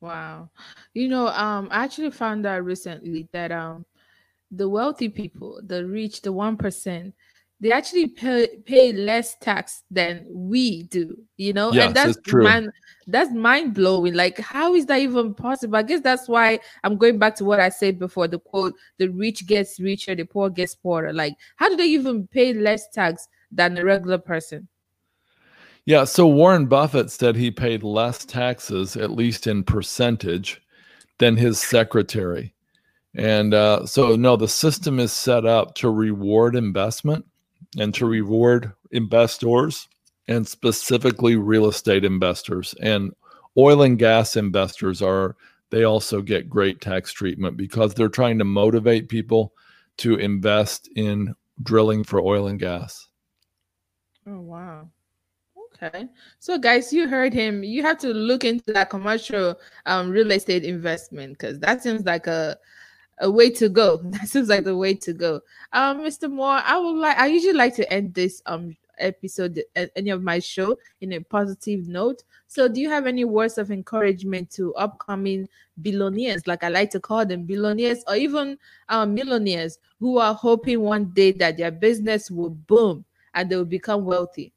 Wow, 0.00 0.50
you 0.92 1.08
know, 1.08 1.28
um, 1.28 1.68
I 1.70 1.84
actually 1.84 2.10
found 2.10 2.46
out 2.46 2.64
recently 2.64 3.28
that 3.32 3.52
um, 3.52 3.86
the 4.50 4.68
wealthy 4.68 5.08
people, 5.08 5.60
the 5.64 5.86
rich, 5.86 6.22
the 6.22 6.32
one 6.32 6.56
percent, 6.56 7.14
they 7.60 7.72
actually 7.72 8.08
pay, 8.08 8.48
pay 8.66 8.92
less 8.92 9.36
tax 9.38 9.84
than 9.90 10.26
we 10.28 10.82
do 10.84 11.16
you 11.36 11.52
know? 11.52 11.72
Yes, 11.72 11.86
and 11.86 11.96
that's 11.96 12.20
true. 12.22 12.44
mind 12.44 12.72
that's 13.06 13.32
mind 13.32 13.74
blowing 13.74 14.14
like 14.14 14.38
how 14.38 14.74
is 14.74 14.86
that 14.86 15.00
even 15.00 15.34
possible? 15.34 15.76
I 15.76 15.82
guess 15.82 16.00
that's 16.00 16.28
why 16.28 16.60
i'm 16.82 16.96
going 16.96 17.18
back 17.18 17.34
to 17.36 17.44
what 17.44 17.60
i 17.60 17.68
said 17.68 17.98
before 17.98 18.28
the 18.28 18.38
quote 18.38 18.74
the 18.98 19.08
rich 19.08 19.46
gets 19.46 19.80
richer 19.80 20.14
the 20.14 20.24
poor 20.24 20.50
gets 20.50 20.74
poorer. 20.74 21.12
Like 21.12 21.34
how 21.56 21.68
do 21.68 21.76
they 21.76 21.86
even 21.86 22.26
pay 22.26 22.52
less 22.52 22.88
tax 22.88 23.28
than 23.50 23.78
a 23.78 23.84
regular 23.84 24.18
person? 24.18 24.68
Yeah 25.84 26.04
so 26.04 26.26
warren 26.26 26.66
buffett 26.66 27.10
said 27.10 27.36
he 27.36 27.50
paid 27.50 27.82
less 27.82 28.24
taxes 28.24 28.96
at 28.96 29.10
least 29.10 29.46
in 29.46 29.64
percentage 29.64 30.60
than 31.18 31.36
his 31.36 31.60
secretary. 31.60 32.52
And 33.16 33.54
uh, 33.54 33.86
so 33.86 34.16
no 34.16 34.36
the 34.36 34.48
system 34.48 34.98
is 34.98 35.12
set 35.12 35.46
up 35.46 35.74
to 35.76 35.90
reward 35.90 36.56
investment 36.56 37.24
and 37.78 37.94
to 37.94 38.06
reward 38.06 38.72
investors 38.92 39.88
and 40.28 40.46
specifically 40.46 41.36
real 41.36 41.66
estate 41.66 42.04
investors 42.04 42.74
and 42.80 43.12
oil 43.58 43.82
and 43.82 43.98
gas 43.98 44.36
investors 44.36 45.02
are 45.02 45.36
they 45.70 45.84
also 45.84 46.22
get 46.22 46.48
great 46.48 46.80
tax 46.80 47.12
treatment 47.12 47.56
because 47.56 47.94
they're 47.94 48.08
trying 48.08 48.38
to 48.38 48.44
motivate 48.44 49.08
people 49.08 49.52
to 49.96 50.16
invest 50.16 50.88
in 50.96 51.34
drilling 51.62 52.04
for 52.04 52.20
oil 52.20 52.48
and 52.48 52.58
gas. 52.58 53.08
Oh 54.26 54.40
wow. 54.40 54.88
Okay. 55.82 56.06
So 56.38 56.58
guys, 56.58 56.92
you 56.92 57.08
heard 57.08 57.32
him. 57.32 57.64
You 57.64 57.82
have 57.82 57.98
to 57.98 58.08
look 58.08 58.44
into 58.44 58.72
that 58.72 58.90
commercial 58.90 59.56
um 59.86 60.10
real 60.10 60.30
estate 60.30 60.64
investment 60.64 61.38
because 61.38 61.58
that 61.60 61.82
seems 61.82 62.04
like 62.04 62.26
a 62.26 62.56
a 63.18 63.30
way 63.30 63.50
to 63.50 63.68
go. 63.68 63.98
That 64.04 64.28
seems 64.28 64.48
like 64.48 64.64
the 64.64 64.76
way 64.76 64.94
to 64.94 65.12
go. 65.12 65.40
Um, 65.72 66.00
Mr. 66.00 66.30
Moore, 66.30 66.60
I 66.64 66.78
would 66.78 66.96
like 66.96 67.18
I 67.18 67.26
usually 67.26 67.54
like 67.54 67.74
to 67.76 67.92
end 67.92 68.14
this 68.14 68.42
um 68.46 68.76
episode 68.98 69.60
any 69.96 70.10
of 70.10 70.22
my 70.22 70.38
show 70.38 70.78
in 71.00 71.12
a 71.14 71.20
positive 71.20 71.88
note. 71.88 72.22
So 72.46 72.68
do 72.68 72.80
you 72.80 72.88
have 72.90 73.06
any 73.06 73.24
words 73.24 73.58
of 73.58 73.70
encouragement 73.70 74.50
to 74.52 74.74
upcoming 74.74 75.48
billionaires, 75.82 76.46
like 76.46 76.62
I 76.62 76.68
like 76.68 76.90
to 76.90 77.00
call 77.00 77.26
them 77.26 77.44
billionaires 77.44 78.04
or 78.06 78.16
even 78.16 78.58
um 78.88 79.14
millionaires 79.14 79.78
who 79.98 80.18
are 80.18 80.34
hoping 80.34 80.80
one 80.80 81.06
day 81.06 81.32
that 81.32 81.56
their 81.56 81.70
business 81.70 82.30
will 82.30 82.50
boom 82.50 83.04
and 83.34 83.50
they 83.50 83.56
will 83.56 83.64
become 83.64 84.04
wealthy? 84.04 84.52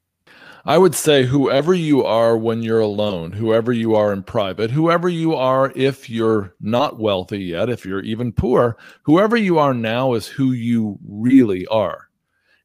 I 0.64 0.76
would 0.76 0.94
say 0.94 1.24
whoever 1.24 1.72
you 1.72 2.04
are 2.04 2.36
when 2.36 2.62
you're 2.62 2.80
alone, 2.80 3.32
whoever 3.32 3.72
you 3.72 3.94
are 3.94 4.12
in 4.12 4.22
private, 4.22 4.70
whoever 4.70 5.08
you 5.08 5.34
are 5.34 5.72
if 5.74 6.10
you're 6.10 6.54
not 6.60 6.98
wealthy 6.98 7.38
yet, 7.38 7.70
if 7.70 7.86
you're 7.86 8.02
even 8.02 8.32
poor, 8.32 8.76
whoever 9.02 9.36
you 9.36 9.58
are 9.58 9.72
now 9.72 10.12
is 10.12 10.26
who 10.26 10.52
you 10.52 10.98
really 11.08 11.66
are. 11.68 12.08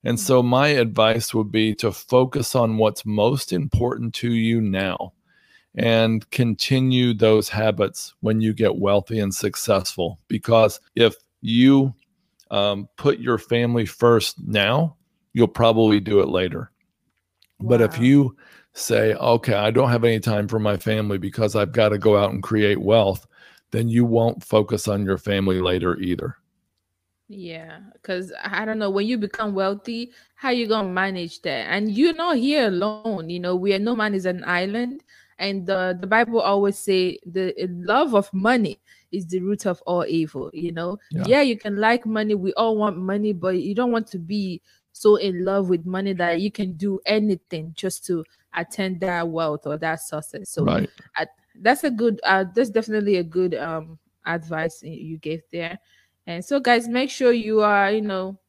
And 0.03 0.19
so 0.19 0.43
my 0.43 0.67
advice 0.67 1.33
would 1.33 1.49
be 1.49 1.73
to 1.75 1.93
focus 1.93 2.55
on 2.55 2.77
what's 2.77 3.05
most 3.05 3.53
important 3.53 4.13
to 4.15 4.33
you 4.33 4.59
now 4.59 5.13
and 5.75 6.29
continue 6.29 7.13
those 7.13 7.47
habits 7.47 8.13
when 8.19 8.41
you 8.41 8.53
get 8.53 8.75
wealthy 8.75 9.19
and 9.19 9.33
successful. 9.33 10.19
Because 10.27 10.81
if 10.95 11.15
you 11.41 11.93
um, 12.51 12.89
put 12.97 13.19
your 13.19 13.37
family 13.37 13.85
first 13.85 14.39
now, 14.45 14.97
you'll 15.31 15.47
probably 15.47 16.01
do 16.01 16.19
it 16.19 16.27
later. 16.27 16.72
But 17.67 17.81
if 17.81 17.99
you 17.99 18.35
say, 18.73 19.13
okay, 19.15 19.53
I 19.53 19.71
don't 19.71 19.89
have 19.89 20.03
any 20.03 20.19
time 20.19 20.47
for 20.47 20.59
my 20.59 20.77
family 20.77 21.17
because 21.17 21.55
I've 21.55 21.71
got 21.71 21.89
to 21.89 21.97
go 21.97 22.17
out 22.17 22.31
and 22.31 22.43
create 22.43 22.79
wealth, 22.79 23.25
then 23.71 23.89
you 23.89 24.05
won't 24.05 24.43
focus 24.43 24.87
on 24.87 25.05
your 25.05 25.17
family 25.17 25.59
later 25.59 25.97
either. 25.99 26.37
Yeah, 27.29 27.79
because 27.93 28.31
I 28.43 28.65
don't 28.65 28.79
know 28.79 28.89
when 28.89 29.07
you 29.07 29.17
become 29.17 29.55
wealthy, 29.55 30.11
how 30.35 30.49
you 30.49 30.67
gonna 30.67 30.89
manage 30.89 31.41
that? 31.41 31.71
And 31.71 31.91
you're 31.91 32.13
not 32.13 32.37
here 32.37 32.67
alone. 32.67 33.29
You 33.29 33.39
know, 33.39 33.55
we 33.55 33.73
are 33.73 33.79
no 33.79 33.95
man 33.95 34.13
is 34.13 34.25
an 34.25 34.43
island, 34.45 35.03
and 35.39 35.65
the 35.65 35.97
the 35.99 36.05
Bible 36.05 36.41
always 36.41 36.77
say 36.77 37.17
the 37.25 37.53
eh, 37.57 37.67
love 37.69 38.13
of 38.13 38.31
money 38.33 38.77
is 39.11 39.25
the 39.25 39.39
root 39.39 39.65
of 39.65 39.81
all 39.87 40.05
evil. 40.05 40.51
You 40.53 40.73
know, 40.73 40.97
yeah. 41.11 41.23
yeah, 41.25 41.41
you 41.41 41.57
can 41.57 41.77
like 41.77 42.05
money. 42.05 42.35
We 42.35 42.53
all 42.53 42.77
want 42.77 42.97
money, 42.97 43.33
but 43.33 43.57
you 43.57 43.73
don't 43.73 43.91
want 43.91 44.07
to 44.07 44.19
be 44.19 44.61
so 44.93 45.15
in 45.17 45.43
love 45.43 45.69
with 45.69 45.85
money 45.85 46.13
that 46.13 46.39
you 46.39 46.51
can 46.51 46.73
do 46.73 46.99
anything 47.05 47.73
just 47.75 48.05
to 48.05 48.23
attain 48.53 48.99
that 48.99 49.27
wealth 49.27 49.65
or 49.65 49.77
that 49.77 49.99
success. 49.99 50.49
So 50.49 50.63
right. 50.63 50.89
I, 51.17 51.25
that's 51.55 51.83
a 51.83 51.91
good 51.91 52.19
uh 52.23 52.45
that's 52.55 52.69
definitely 52.69 53.17
a 53.17 53.23
good 53.23 53.55
um 53.55 53.99
advice 54.25 54.81
you 54.83 55.17
gave 55.17 55.41
there. 55.51 55.77
And 56.27 56.43
so 56.45 56.59
guys, 56.59 56.87
make 56.87 57.09
sure 57.09 57.33
you 57.33 57.61
are, 57.61 57.91
you 57.91 58.01
know, 58.01 58.39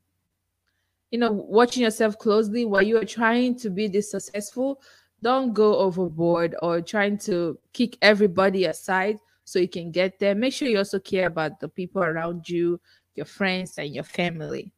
you 1.10 1.18
know, 1.18 1.32
watching 1.32 1.82
yourself 1.82 2.18
closely 2.18 2.64
while 2.64 2.82
you 2.82 2.98
are 2.98 3.04
trying 3.04 3.56
to 3.56 3.70
be 3.70 3.88
this 3.88 4.10
successful. 4.10 4.80
Don't 5.22 5.54
go 5.54 5.78
overboard 5.78 6.54
or 6.60 6.80
trying 6.80 7.18
to 7.18 7.58
kick 7.72 7.96
everybody 8.02 8.66
aside 8.66 9.18
so 9.44 9.58
you 9.58 9.68
can 9.68 9.90
get 9.90 10.18
there. 10.18 10.34
Make 10.34 10.52
sure 10.52 10.68
you 10.68 10.78
also 10.78 10.98
care 10.98 11.26
about 11.26 11.60
the 11.60 11.68
people 11.68 12.02
around 12.02 12.48
you, 12.48 12.80
your 13.14 13.26
friends, 13.26 13.78
and 13.78 13.94
your 13.94 14.04
family. 14.04 14.72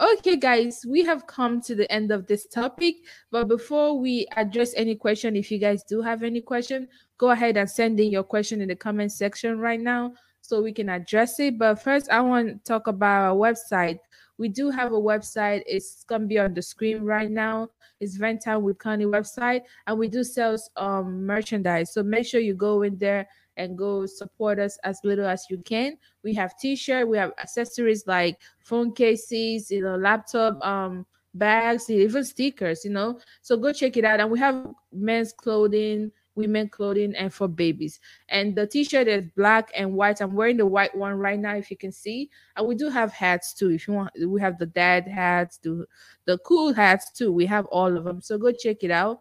Okay, 0.00 0.36
guys, 0.36 0.84
we 0.86 1.02
have 1.02 1.26
come 1.26 1.60
to 1.62 1.74
the 1.74 1.90
end 1.90 2.12
of 2.12 2.28
this 2.28 2.46
topic. 2.46 2.98
But 3.32 3.48
before 3.48 3.98
we 3.98 4.28
address 4.36 4.72
any 4.76 4.94
question, 4.94 5.34
if 5.34 5.50
you 5.50 5.58
guys 5.58 5.82
do 5.82 6.00
have 6.02 6.22
any 6.22 6.40
question, 6.40 6.86
go 7.16 7.30
ahead 7.30 7.56
and 7.56 7.68
send 7.68 7.98
in 7.98 8.12
your 8.12 8.22
question 8.22 8.60
in 8.60 8.68
the 8.68 8.76
comment 8.76 9.10
section 9.10 9.58
right 9.58 9.80
now 9.80 10.12
so 10.40 10.62
we 10.62 10.72
can 10.72 10.88
address 10.88 11.40
it. 11.40 11.58
But 11.58 11.82
first, 11.82 12.10
I 12.10 12.20
want 12.20 12.48
to 12.48 12.58
talk 12.62 12.86
about 12.86 13.30
our 13.30 13.34
website. 13.34 13.98
We 14.36 14.48
do 14.48 14.70
have 14.70 14.92
a 14.92 15.00
website. 15.00 15.64
It's 15.66 16.04
gonna 16.04 16.26
be 16.26 16.38
on 16.38 16.54
the 16.54 16.62
screen 16.62 17.02
right 17.02 17.28
now. 17.28 17.70
It's 17.98 18.16
Ventime 18.16 18.62
with 18.62 18.78
Connie 18.78 19.04
website, 19.04 19.62
and 19.88 19.98
we 19.98 20.06
do 20.06 20.22
sell 20.22 20.56
um 20.76 21.26
merchandise. 21.26 21.92
So 21.92 22.04
make 22.04 22.24
sure 22.24 22.40
you 22.40 22.54
go 22.54 22.82
in 22.82 22.96
there 22.98 23.26
and 23.58 23.76
go 23.76 24.06
support 24.06 24.58
us 24.58 24.78
as 24.84 25.00
little 25.04 25.26
as 25.26 25.46
you 25.50 25.58
can. 25.58 25.98
We 26.24 26.32
have 26.34 26.58
t-shirt, 26.58 27.08
we 27.08 27.18
have 27.18 27.32
accessories 27.38 28.06
like 28.06 28.38
phone 28.60 28.92
cases, 28.94 29.70
you 29.70 29.82
know, 29.82 29.96
laptop 29.96 30.64
um 30.64 31.04
bags, 31.34 31.90
even 31.90 32.24
stickers, 32.24 32.84
you 32.84 32.90
know. 32.90 33.18
So 33.42 33.56
go 33.56 33.72
check 33.72 33.96
it 33.96 34.04
out. 34.04 34.20
And 34.20 34.30
we 34.30 34.38
have 34.38 34.68
men's 34.92 35.32
clothing, 35.32 36.10
women 36.34 36.68
clothing, 36.68 37.14
and 37.16 37.32
for 37.32 37.48
babies. 37.48 38.00
And 38.28 38.56
the 38.56 38.66
t-shirt 38.66 39.08
is 39.08 39.24
black 39.36 39.70
and 39.76 39.94
white. 39.94 40.20
I'm 40.20 40.34
wearing 40.34 40.56
the 40.56 40.66
white 40.66 40.96
one 40.96 41.14
right 41.14 41.38
now, 41.38 41.54
if 41.54 41.70
you 41.70 41.76
can 41.76 41.92
see. 41.92 42.30
And 42.56 42.66
we 42.66 42.74
do 42.74 42.88
have 42.88 43.12
hats 43.12 43.52
too. 43.52 43.70
If 43.70 43.86
you 43.86 43.94
want, 43.94 44.10
we 44.26 44.40
have 44.40 44.58
the 44.58 44.66
dad 44.66 45.06
hats, 45.06 45.58
the 45.58 45.84
the 46.24 46.38
cool 46.38 46.72
hats 46.72 47.12
too. 47.12 47.32
We 47.32 47.46
have 47.46 47.66
all 47.66 47.96
of 47.96 48.04
them. 48.04 48.20
So 48.20 48.38
go 48.38 48.52
check 48.52 48.82
it 48.82 48.90
out. 48.90 49.20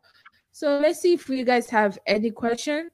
So 0.52 0.80
let's 0.80 1.02
see 1.02 1.14
if 1.14 1.30
you 1.30 1.44
guys 1.46 1.70
have 1.70 2.00
any 2.08 2.32
question. 2.32 2.90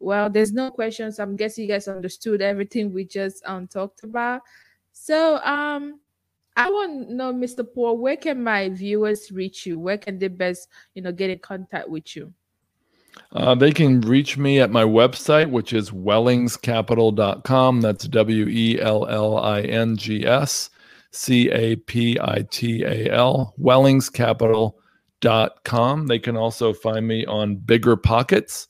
Well, 0.00 0.30
there's 0.30 0.52
no 0.52 0.70
questions. 0.70 1.18
I'm 1.18 1.36
guessing 1.36 1.64
you 1.64 1.68
guys 1.68 1.88
understood 1.88 2.40
everything 2.40 2.92
we 2.92 3.04
just 3.04 3.44
um 3.46 3.66
talked 3.66 4.04
about. 4.04 4.42
So 4.92 5.38
um 5.38 6.00
I 6.56 6.70
want 6.70 7.08
to 7.08 7.14
know, 7.14 7.32
Mr. 7.32 7.64
Paul, 7.72 7.98
where 7.98 8.16
can 8.16 8.42
my 8.42 8.68
viewers 8.68 9.30
reach 9.30 9.64
you? 9.64 9.78
Where 9.78 9.96
can 9.96 10.18
they 10.18 10.26
best, 10.26 10.68
you 10.94 11.02
know, 11.02 11.12
get 11.12 11.30
in 11.30 11.38
contact 11.38 11.88
with 11.88 12.16
you? 12.16 12.34
Uh, 13.32 13.54
they 13.54 13.70
can 13.70 14.00
reach 14.00 14.36
me 14.36 14.58
at 14.58 14.72
my 14.72 14.82
website, 14.82 15.48
which 15.50 15.72
is 15.72 15.92
wellingscapital.com. 15.92 17.80
That's 17.80 18.08
W 18.08 18.48
E 18.48 18.80
L 18.80 19.06
L 19.06 19.38
I 19.38 19.60
N 19.62 19.96
G 19.96 20.26
S 20.26 20.70
C 21.12 21.48
A 21.50 21.76
P 21.76 22.18
I 22.20 22.44
T 22.50 22.82
A 22.84 23.12
L, 23.12 23.54
wellingscapital.com. 23.60 26.06
They 26.06 26.18
can 26.18 26.36
also 26.36 26.72
find 26.72 27.06
me 27.06 27.24
on 27.26 27.56
Bigger 27.56 27.96
Pockets. 27.96 28.66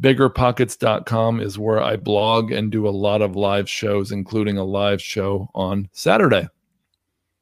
Biggerpockets.com 0.00 1.40
is 1.40 1.58
where 1.58 1.80
I 1.80 1.96
blog 1.96 2.50
and 2.50 2.70
do 2.70 2.86
a 2.86 2.90
lot 2.90 3.22
of 3.22 3.36
live 3.36 3.68
shows, 3.68 4.12
including 4.12 4.58
a 4.58 4.64
live 4.64 5.00
show 5.00 5.48
on 5.54 5.88
Saturday. 5.92 6.48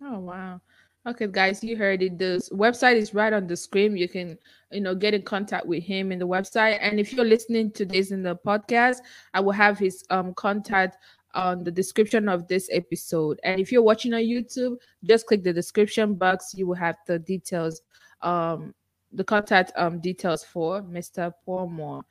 Oh 0.03 0.19
wow. 0.21 0.61
Okay, 1.07 1.27
guys, 1.27 1.63
you 1.63 1.77
heard 1.77 2.03
it. 2.03 2.17
The 2.17 2.41
website 2.53 2.97
is 2.97 3.13
right 3.13 3.33
on 3.33 3.47
the 3.47 3.57
screen. 3.57 3.95
You 3.95 4.09
can, 4.09 4.39
you 4.71 4.81
know, 4.81 4.95
get 4.95 5.13
in 5.13 5.21
contact 5.21 5.67
with 5.67 5.85
him 5.85 6.11
in 6.13 6.19
the 6.19 6.27
website. 6.27 6.79
And 6.81 6.99
if 6.99 7.13
you're 7.13 7.27
listening 7.27 7.73
to 7.73 7.85
this 7.85 8.11
in 8.11 8.23
the 8.23 8.37
podcast, 8.37 8.99
I 9.35 9.41
will 9.41 9.53
have 9.53 9.79
his 9.79 10.05
um 10.11 10.33
contact 10.35 10.97
on 11.35 11.65
the 11.65 11.71
description 11.71 12.29
of 12.29 12.49
this 12.49 12.69
episode. 12.73 13.39
And 13.45 13.61
if 13.61 13.71
you're 13.71 13.83
watching 13.83 14.15
on 14.15 14.21
YouTube, 14.21 14.77
just 15.03 15.27
click 15.27 15.43
the 15.43 15.53
description 15.53 16.15
box. 16.15 16.55
You 16.57 16.69
will 16.69 16.77
have 16.77 16.97
the 17.07 17.19
details, 17.19 17.83
um, 18.23 18.75
the 19.13 19.25
contact 19.25 19.73
um 19.77 20.01
details 20.01 20.43
for 20.45 20.81
Mr. 20.83 21.35
Paul 21.45 21.69
Moore. 21.69 22.05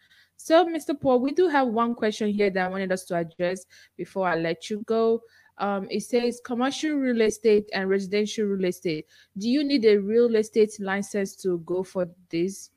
So, 0.44 0.66
Mr. 0.66 1.00
Paul, 1.00 1.22
we 1.22 1.32
do 1.32 1.48
have 1.48 1.68
one 1.70 1.96
question 1.96 2.30
here 2.30 2.50
that 2.50 2.66
I 2.66 2.70
wanted 2.70 2.92
us 2.92 3.06
to 3.06 3.16
address 3.16 3.66
before 3.96 4.28
I 4.28 4.36
let 4.36 4.70
you 4.70 4.84
go 4.86 5.22
um, 5.58 5.88
it 5.90 6.02
says 6.02 6.42
commercial 6.44 6.96
real 6.96 7.22
estate 7.22 7.70
and 7.74 7.90
residential 7.90 8.46
real 8.46 8.66
estate. 8.66 9.06
Do 9.38 9.50
you 9.50 9.64
need 9.64 9.86
a 9.86 9.98
real 9.98 10.36
estate 10.36 10.76
license 10.80 11.36
to 11.38 11.60
go 11.60 11.84
for 11.84 12.08
this? 12.30 12.72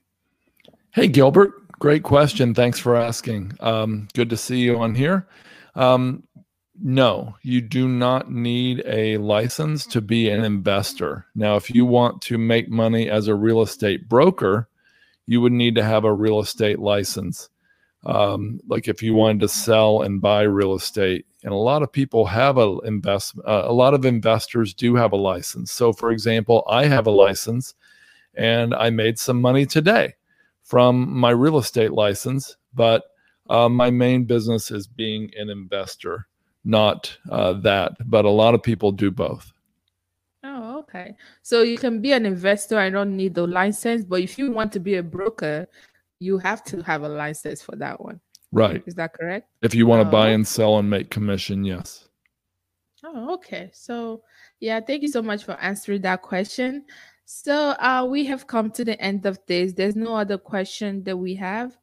Hey, 0.93 1.09
Gilbert, 1.09 1.53
great 1.79 2.03
question. 2.03 2.55
Thanks 2.55 2.79
for 2.79 2.97
asking. 2.97 3.53
Um, 3.61 4.09
good 4.15 4.31
to 4.31 4.37
see 4.37 4.59
you 4.59 4.79
on 4.79 4.95
here. 4.95 5.27
Um, 5.75 6.25
no, 6.83 7.37
you 7.43 7.63
do 7.63 7.89
not 7.89 8.31
need 8.31 8.83
a 8.87 9.17
license 9.19 9.87
to 9.87 10.03
be 10.03 10.29
an 10.29 10.45
investor. 10.45 11.27
Now, 11.35 11.57
if 11.57 11.71
you 11.71 11.87
want 11.87 12.21
to 12.23 12.37
make 12.37 12.69
money 12.69 13.09
as 13.09 13.29
a 13.29 13.35
real 13.35 13.63
estate 13.63 14.09
broker, 14.09 14.69
you 15.27 15.41
would 15.41 15.53
need 15.53 15.75
to 15.77 15.83
have 15.83 16.05
a 16.05 16.13
real 16.13 16.41
estate 16.41 16.79
license. 16.79 17.49
Um, 18.07 18.61
like 18.69 18.87
if 18.89 19.03
you 19.03 19.15
wanted 19.15 19.41
to 19.41 19.49
sell 19.49 20.03
and 20.03 20.23
buy 20.23 20.43
real 20.43 20.75
estate, 20.75 21.27
and 21.47 21.53
a 21.53 21.57
lot 21.57 21.83
of 21.83 21.93
people 21.93 22.27
have 22.27 22.59
a 22.59 22.79
invest 22.85 23.39
uh, 23.47 23.63
a 23.65 23.73
lot 23.73 23.95
of 23.95 24.05
investors 24.05 24.75
do 24.75 24.97
have 24.97 25.13
a 25.13 25.17
license. 25.17 25.71
So 25.71 25.93
for 25.93 26.11
example 26.11 26.65
i 26.69 26.87
have 26.87 27.07
a 27.07 27.11
license 27.11 27.75
and 28.35 28.75
i 28.75 28.91
made 28.91 29.19
some 29.19 29.41
money 29.41 29.65
today 29.65 30.15
from 30.63 31.09
my 31.09 31.31
real 31.31 31.59
estate 31.59 31.93
license 31.93 32.57
but 32.75 33.05
uh, 33.49 33.69
my 33.69 33.91
main 33.91 34.25
business 34.25 34.73
is 34.73 34.89
being 34.89 35.31
an 35.39 35.49
investor 35.49 36.27
not 36.65 37.17
uh, 37.31 37.53
that 37.53 37.93
but 38.07 38.25
a 38.25 38.31
lot 38.31 38.55
of 38.55 38.63
people 38.63 38.91
do 38.91 39.13
both. 39.13 39.53
Oh 40.43 40.81
okay. 40.81 41.15
So 41.43 41.63
you 41.63 41.79
can 41.79 42.03
be 42.03 42.13
an 42.13 42.27
investor 42.27 42.77
i 42.77 42.91
don't 42.91 43.17
need 43.17 43.35
the 43.35 43.47
license 43.47 44.05
but 44.05 44.21
if 44.21 44.37
you 44.37 44.51
want 44.51 44.73
to 44.73 44.81
be 44.81 44.97
a 44.97 45.03
broker 45.03 45.69
you 46.19 46.39
have 46.39 46.65
to 46.65 46.83
have 46.83 47.03
a 47.03 47.09
license 47.09 47.63
for 47.63 47.77
that 47.77 48.01
one 48.01 48.21
Right. 48.53 48.83
Is 48.87 48.95
that 48.95 49.13
correct? 49.13 49.49
If 49.63 49.75
you 49.75 49.87
want 49.87 50.03
to 50.03 50.09
oh. 50.09 50.11
buy 50.11 50.29
and 50.29 50.47
sell 50.47 50.79
and 50.79 50.89
make 50.89 51.11
commission, 51.11 51.65
yes. 51.65 52.09
Oh, 53.05 53.35
okay. 53.35 53.71
So, 53.73 54.23
yeah, 54.61 54.81
thank 54.81 55.03
you 55.03 55.09
so 55.09 55.23
much 55.23 55.45
for 55.45 55.53
answering 55.61 56.03
that 56.03 56.23
question. 56.23 56.85
So, 57.25 57.71
uh, 57.79 58.07
we 58.09 58.25
have 58.27 58.47
come 58.47 58.71
to 58.73 58.85
the 58.85 59.01
end 59.01 59.27
of 59.27 59.39
this. 59.47 59.73
There's 59.73 59.97
no 59.97 60.15
other 60.15 60.39
question 60.39 61.05
that 61.05 61.17
we 61.17 61.35
have. 61.35 61.77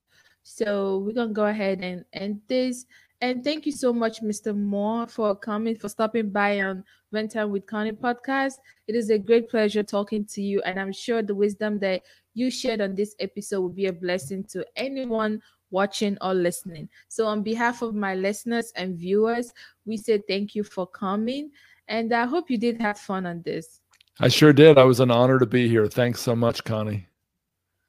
So, 0.44 1.00
we're 1.06 1.14
going 1.14 1.30
to 1.30 1.34
go 1.34 1.46
ahead 1.46 1.82
and 1.82 2.06
end 2.14 2.42
this. 2.48 2.86
And 3.22 3.44
thank 3.44 3.66
you 3.66 3.72
so 3.72 3.94
much, 3.94 4.22
Mr. 4.22 4.54
Moore, 4.58 5.08
for 5.08 5.34
coming, 5.34 5.78
for 5.78 5.88
stopping 5.88 6.30
by 6.30 6.60
on 6.60 6.84
Vent 7.12 7.32
Time 7.32 7.52
with 7.52 7.66
Connie 7.66 7.94
podcast. 7.94 8.56
It 8.88 8.96
is 8.96 9.12
a 9.12 9.18
great 9.18 9.50
pleasure 9.50 9.84
talking 9.84 10.26
to 10.26 10.42
you. 10.42 10.62
And 10.64 10.78
I'm 10.78 10.92
sure 10.92 11.22
the 11.22 11.36
wisdom 11.36 11.80
that 11.80 12.02
you 12.34 12.50
shared 12.50 12.82
on 12.82 12.96
this 12.96 13.16
episode 13.20 13.62
will 13.62 13.70
be 13.70 13.88
a 13.88 13.94
blessing 13.94 14.44
to 14.46 14.66
anyone 14.76 15.42
watching 15.72 16.18
or 16.22 16.34
listening. 16.34 16.88
So, 17.08 17.26
on 17.26 17.44
behalf 17.44 17.82
of 17.82 17.96
my 17.96 18.16
listeners 18.16 18.72
and 18.76 18.98
viewers, 18.98 19.54
we 19.86 19.98
say 19.98 20.22
thank 20.28 20.56
you 20.56 20.64
for 20.64 20.88
coming. 20.88 21.52
And 21.88 22.14
I 22.14 22.26
hope 22.26 22.50
you 22.50 22.58
did 22.58 22.80
have 22.80 22.98
fun 22.98 23.26
on 23.26 23.42
this. 23.42 23.82
I 24.20 24.28
sure 24.30 24.54
did. 24.54 24.78
I 24.78 24.84
was 24.84 25.00
an 25.00 25.12
honor 25.12 25.40
to 25.40 25.46
be 25.46 25.68
here. 25.68 25.88
Thanks 25.88 26.22
so 26.22 26.36
much, 26.36 26.64
Connie. 26.64 27.08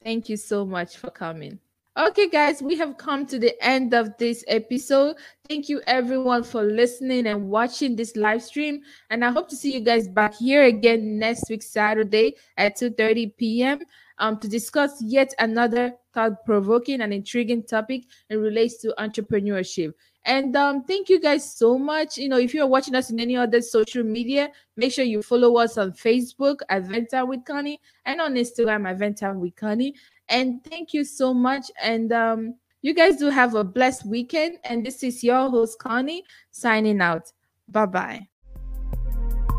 Thank 0.02 0.28
you 0.28 0.36
so 0.36 0.64
much 0.64 0.96
for 0.96 1.10
coming. 1.10 1.58
Okay, 1.96 2.28
guys, 2.28 2.60
we 2.60 2.76
have 2.76 2.96
come 2.96 3.24
to 3.26 3.38
the 3.38 3.54
end 3.64 3.94
of 3.94 4.18
this 4.18 4.44
episode. 4.48 5.14
Thank 5.48 5.68
you, 5.68 5.80
everyone, 5.86 6.42
for 6.42 6.64
listening 6.64 7.28
and 7.28 7.48
watching 7.48 7.94
this 7.94 8.16
live 8.16 8.42
stream. 8.42 8.80
And 9.10 9.24
I 9.24 9.30
hope 9.30 9.48
to 9.50 9.56
see 9.56 9.72
you 9.72 9.80
guys 9.80 10.08
back 10.08 10.34
here 10.34 10.64
again 10.64 11.20
next 11.20 11.48
week, 11.48 11.62
Saturday 11.62 12.34
at 12.56 12.74
2 12.74 12.90
30 12.90 13.28
p.m 13.38 13.78
um, 14.18 14.38
to 14.38 14.48
discuss 14.48 15.02
yet 15.02 15.34
another 15.38 15.94
thought 16.12 16.44
provoking 16.44 17.00
and 17.00 17.12
intriguing 17.12 17.62
topic 17.62 18.04
and 18.30 18.40
relates 18.40 18.78
to 18.78 18.94
entrepreneurship. 18.98 19.92
And 20.24 20.56
um, 20.56 20.84
thank 20.84 21.08
you 21.08 21.20
guys 21.20 21.54
so 21.54 21.78
much. 21.78 22.16
You 22.16 22.28
know, 22.28 22.38
if 22.38 22.54
you're 22.54 22.66
watching 22.66 22.94
us 22.94 23.10
in 23.10 23.20
any 23.20 23.36
other 23.36 23.60
social 23.60 24.02
media, 24.02 24.50
make 24.76 24.92
sure 24.92 25.04
you 25.04 25.22
follow 25.22 25.56
us 25.56 25.76
on 25.76 25.92
Facebook 25.92 26.60
at 26.68 26.84
Venta 26.84 27.26
with 27.26 27.44
Connie 27.44 27.80
and 28.06 28.20
on 28.20 28.34
Instagram 28.34 28.88
at 28.88 28.98
Venta 28.98 29.32
with 29.34 29.54
Connie. 29.54 29.94
And 30.28 30.64
thank 30.64 30.94
you 30.94 31.04
so 31.04 31.34
much. 31.34 31.70
And 31.82 32.12
um, 32.12 32.54
you 32.80 32.94
guys 32.94 33.16
do 33.16 33.28
have 33.28 33.54
a 33.54 33.64
blessed 33.64 34.06
weekend. 34.06 34.58
And 34.64 34.84
this 34.84 35.02
is 35.02 35.22
your 35.22 35.50
host, 35.50 35.78
Connie, 35.78 36.24
signing 36.50 37.00
out. 37.00 37.30
Bye 37.68 37.86
bye. 37.86 38.28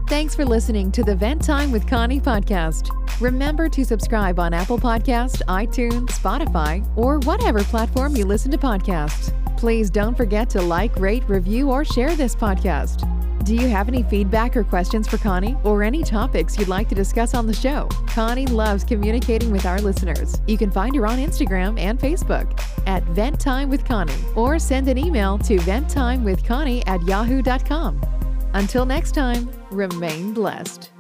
Thanks 0.08 0.36
for 0.36 0.46
listening 0.46 0.92
to 0.92 1.04
the 1.04 1.16
Vent 1.16 1.44
Time 1.44 1.72
with 1.72 1.88
Connie 1.88 2.22
podcast. 2.22 2.90
Remember 3.20 3.68
to 3.70 3.84
subscribe 3.84 4.40
on 4.40 4.54
Apple 4.54 4.78
Podcast, 4.78 5.42
iTunes, 5.48 6.10
Spotify, 6.10 6.86
or 6.96 7.20
whatever 7.20 7.64
platform 7.64 8.16
you 8.16 8.26
listen 8.26 8.52
to 8.52 8.58
podcasts. 8.58 9.34
Please 9.66 9.90
don't 9.90 10.16
forget 10.16 10.48
to 10.52 10.62
like, 10.62 10.96
rate, 10.98 11.28
review, 11.28 11.72
or 11.72 11.84
share 11.84 12.16
this 12.16 12.36
podcast. 12.36 13.02
Do 13.46 13.56
you 13.56 13.68
have 13.68 13.88
any 13.88 14.04
feedback 14.04 14.56
or 14.56 14.64
questions 14.64 15.08
for 15.08 15.18
Connie 15.18 15.58
or 15.64 15.82
any 15.82 16.04
topics 16.04 16.56
you'd 16.56 16.68
like 16.68 16.88
to 16.90 16.94
discuss 16.94 17.34
on 17.34 17.48
the 17.48 17.54
show? 17.54 17.90
Connie 18.06 18.46
loves 18.46 18.84
communicating 18.84 19.50
with 19.50 19.66
our 19.66 19.82
listeners. 19.82 20.40
You 20.46 20.56
can 20.60 20.70
find 20.70 20.96
her 20.96 21.08
on 21.08 21.18
Instagram 21.18 21.80
and 21.80 22.00
Facebook 22.00 22.62
at 22.86 23.02
Vent 23.06 23.40
Time 23.40 23.68
with 23.72 23.84
Connie 23.84 24.14
or 24.36 24.60
send 24.60 24.88
an 24.88 25.00
email 25.00 25.40
to 25.40 25.58
venttimewithconnie 25.58 26.84
at 26.86 27.02
yahoo.com. 27.02 28.00
Until 28.54 28.86
next 28.86 29.14
time, 29.14 29.50
remain 29.72 30.32
blessed. 30.32 30.92